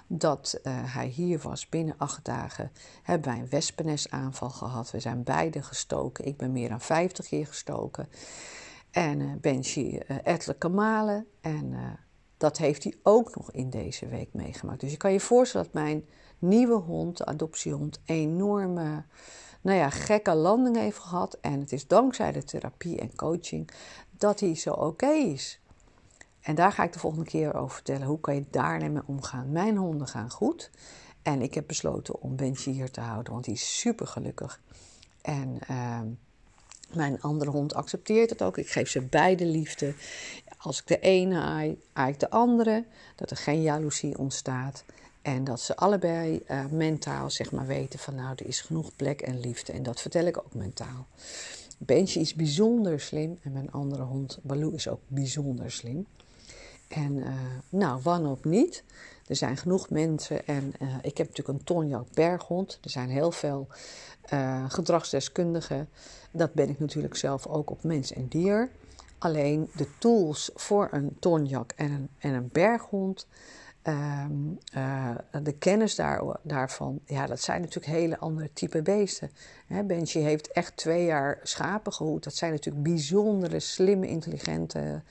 dat 0.07 0.59
uh, 0.63 0.73
hij 0.93 1.07
hier 1.07 1.39
was, 1.39 1.69
binnen 1.69 1.95
acht 1.97 2.25
dagen, 2.25 2.71
hebben 3.03 3.31
wij 3.31 3.39
een 3.41 3.50
wespennestaanval 3.50 4.50
gehad. 4.50 4.91
We 4.91 5.00
zijn 5.00 5.23
beide 5.23 5.61
gestoken. 5.61 6.25
Ik 6.25 6.38
ben 6.38 6.51
meer 6.51 6.69
dan 6.69 6.81
50 6.81 7.27
keer 7.27 7.47
gestoken. 7.47 8.09
En 8.91 9.19
uh, 9.19 9.31
Benji 9.41 9.95
uh, 9.95 10.17
ettelijke 10.23 10.69
malen. 10.69 11.27
En 11.41 11.75
dat 12.38 12.57
heeft 12.57 12.83
hij 12.83 12.95
ook 13.03 13.35
nog 13.35 13.51
in 13.51 13.69
deze 13.69 14.07
week 14.07 14.33
meegemaakt. 14.33 14.79
Dus 14.79 14.91
je 14.91 14.97
kan 14.97 15.11
je 15.11 15.19
voorstellen 15.19 15.65
dat 15.65 15.81
mijn 15.83 16.05
nieuwe 16.39 16.75
hond, 16.75 17.17
de 17.17 17.25
adoptiehond, 17.25 18.00
enorme, 18.05 19.03
nou 19.61 19.77
ja, 19.77 19.89
gekke 19.89 20.33
landing 20.33 20.77
heeft 20.77 20.97
gehad. 20.97 21.38
En 21.41 21.59
het 21.59 21.71
is 21.71 21.88
dankzij 21.88 22.31
de 22.31 22.43
therapie 22.43 23.00
en 23.00 23.15
coaching 23.15 23.69
dat 24.17 24.39
hij 24.39 24.55
zo 24.55 24.71
oké 24.71 25.09
is. 25.09 25.60
En 26.41 26.55
daar 26.55 26.71
ga 26.71 26.83
ik 26.83 26.93
de 26.93 27.00
volgende 27.00 27.25
keer 27.25 27.55
over 27.55 27.75
vertellen. 27.75 28.07
Hoe 28.07 28.19
kan 28.19 28.36
je 28.36 28.45
daar 28.50 28.91
mee 28.91 29.01
omgaan? 29.05 29.51
Mijn 29.51 29.77
honden 29.77 30.07
gaan 30.07 30.29
goed. 30.29 30.71
En 31.22 31.42
ik 31.42 31.53
heb 31.53 31.68
besloten 31.68 32.22
om 32.22 32.35
Benji 32.35 32.72
hier 32.72 32.92
te 32.92 33.01
houden, 33.01 33.33
want 33.33 33.46
die 33.46 33.53
is 33.53 33.79
super 33.79 34.07
gelukkig. 34.07 34.61
En 35.22 35.59
uh, 35.72 36.00
mijn 36.94 37.22
andere 37.22 37.51
hond 37.51 37.74
accepteert 37.74 38.29
het 38.29 38.42
ook. 38.42 38.57
Ik 38.57 38.70
geef 38.70 38.89
ze 38.89 39.01
beide 39.01 39.46
liefde. 39.46 39.94
Als 40.57 40.79
ik 40.79 40.87
de 40.87 41.00
ene 41.00 41.39
aai, 41.39 41.81
aai 41.94 42.11
ik 42.11 42.20
de 42.20 42.29
andere. 42.29 42.85
Dat 43.15 43.31
er 43.31 43.37
geen 43.37 43.61
jaloezie 43.61 44.18
ontstaat. 44.18 44.83
En 45.22 45.44
dat 45.44 45.61
ze 45.61 45.75
allebei 45.75 46.44
uh, 46.51 46.65
mentaal 46.65 47.29
zeg 47.29 47.51
maar 47.51 47.68
weten 47.68 48.00
van 48.00 48.15
nou, 48.15 48.35
er 48.35 48.48
is 48.48 48.61
genoeg 48.61 48.96
plek 48.96 49.22
en 49.22 49.39
liefde. 49.39 49.74
En 49.74 49.83
dat 49.83 50.01
vertel 50.01 50.25
ik 50.25 50.37
ook 50.37 50.53
mentaal. 50.53 51.07
Benji 51.77 52.20
is 52.20 52.33
bijzonder 52.33 53.00
slim 53.00 53.37
en 53.42 53.51
mijn 53.51 53.72
andere 53.72 54.03
hond 54.03 54.39
Baloo 54.42 54.72
is 54.72 54.87
ook 54.87 55.01
bijzonder 55.07 55.72
slim. 55.72 56.07
En 56.91 57.17
uh, 57.17 57.33
nou, 57.69 57.99
wanneer 58.03 58.37
niet? 58.41 58.83
Er 59.27 59.35
zijn 59.35 59.57
genoeg 59.57 59.89
mensen 59.89 60.47
en 60.47 60.73
uh, 60.81 60.95
ik 61.01 61.17
heb 61.17 61.27
natuurlijk 61.27 61.59
een 61.59 61.63
Tonjak 61.63 62.05
berghond. 62.13 62.79
Er 62.83 62.89
zijn 62.89 63.09
heel 63.09 63.31
veel 63.31 63.67
uh, 64.33 64.65
gedragsdeskundigen. 64.67 65.89
Dat 66.31 66.53
ben 66.53 66.69
ik 66.69 66.79
natuurlijk 66.79 67.15
zelf 67.15 67.47
ook 67.47 67.69
op 67.69 67.83
mens 67.83 68.13
en 68.13 68.27
dier. 68.27 68.69
Alleen 69.17 69.69
de 69.75 69.87
tools 69.97 70.51
voor 70.55 70.87
een 70.91 71.17
Tonjak 71.19 71.71
en 71.75 71.91
een, 71.91 72.09
en 72.17 72.33
een 72.33 72.49
berghond, 72.51 73.27
ehm, 73.81 74.31
de 75.43 75.55
kennis 75.59 75.95
daar, 75.95 76.21
daarvan, 76.41 76.99
ja, 77.05 77.25
dat 77.25 77.41
zijn 77.41 77.61
natuurlijk 77.61 77.93
hele 77.93 78.17
andere 78.17 78.49
type 78.53 78.81
beesten. 78.81 79.31
Hè, 79.67 79.83
Benji 79.83 80.19
heeft 80.19 80.51
echt 80.51 80.77
twee 80.77 81.05
jaar 81.05 81.39
schapen 81.43 81.93
gehoed. 81.93 82.23
Dat 82.23 82.35
zijn 82.35 82.51
natuurlijk 82.51 82.83
bijzondere, 82.83 83.59
slimme, 83.59 84.07
intelligente 84.07 85.01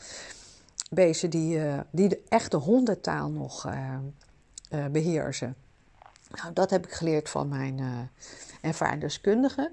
beesten 0.90 1.31
die, 1.31 1.57
uh, 1.57 1.81
die 1.90 2.09
de 2.09 2.22
echte 2.29 2.57
hondentaal 2.57 3.31
nog 3.31 3.66
uh, 3.66 3.96
uh, 4.70 4.87
beheersen. 4.87 5.57
Nou, 6.31 6.53
dat 6.53 6.70
heb 6.70 6.87
ik 6.87 6.92
geleerd 6.92 7.29
van 7.29 7.48
mijn 7.48 8.11
ervaringsdeskundige. 8.61 9.72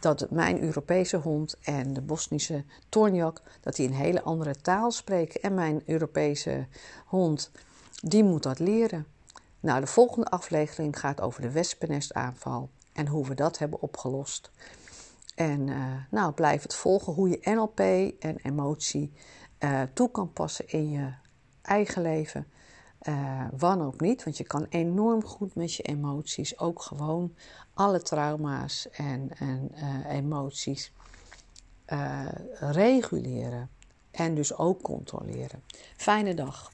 Dat 0.00 0.30
mijn 0.30 0.62
Europese 0.62 1.16
hond 1.16 1.56
en 1.62 1.92
de 1.92 2.00
Bosnische 2.00 2.64
Tornjak, 2.88 3.42
dat 3.60 3.76
die 3.76 3.88
een 3.88 3.94
hele 3.94 4.22
andere 4.22 4.56
taal 4.56 4.90
spreken. 4.90 5.42
En 5.42 5.54
mijn 5.54 5.82
Europese 5.86 6.66
hond, 7.06 7.50
die 8.02 8.24
moet 8.24 8.42
dat 8.42 8.58
leren. 8.58 9.06
Nou, 9.60 9.80
de 9.80 9.86
volgende 9.86 10.30
aflevering 10.30 10.98
gaat 10.98 11.20
over 11.20 11.42
de 11.42 11.50
wespennestaanval 11.50 12.70
en 12.92 13.06
hoe 13.06 13.26
we 13.26 13.34
dat 13.34 13.58
hebben 13.58 13.82
opgelost. 13.82 14.50
En 15.34 15.68
nou, 16.10 16.32
blijf 16.32 16.62
het 16.62 16.74
volgen 16.74 17.12
hoe 17.12 17.28
je 17.28 17.40
NLP 17.42 17.80
en 18.20 18.36
emotie 18.42 19.12
uh, 19.60 19.82
toe 19.92 20.10
kan 20.10 20.32
passen 20.32 20.68
in 20.68 20.90
je 20.90 21.12
eigen 21.62 22.02
leven. 22.02 22.46
Uh, 23.02 23.44
wanneer 23.56 23.86
ook 23.86 24.00
niet, 24.00 24.24
want 24.24 24.36
je 24.36 24.44
kan 24.44 24.66
enorm 24.68 25.24
goed 25.24 25.54
met 25.54 25.74
je 25.74 25.82
emoties 25.82 26.58
ook 26.58 26.82
gewoon 26.82 27.34
alle 27.74 28.02
trauma's 28.02 28.88
en, 28.90 29.30
en 29.38 29.70
uh, 29.74 30.12
emoties 30.14 30.92
reguleren 32.60 33.70
en 34.10 34.34
dus 34.34 34.56
ook 34.56 34.82
controleren. 34.82 35.62
Fijne 35.96 36.34
dag. 36.34 36.72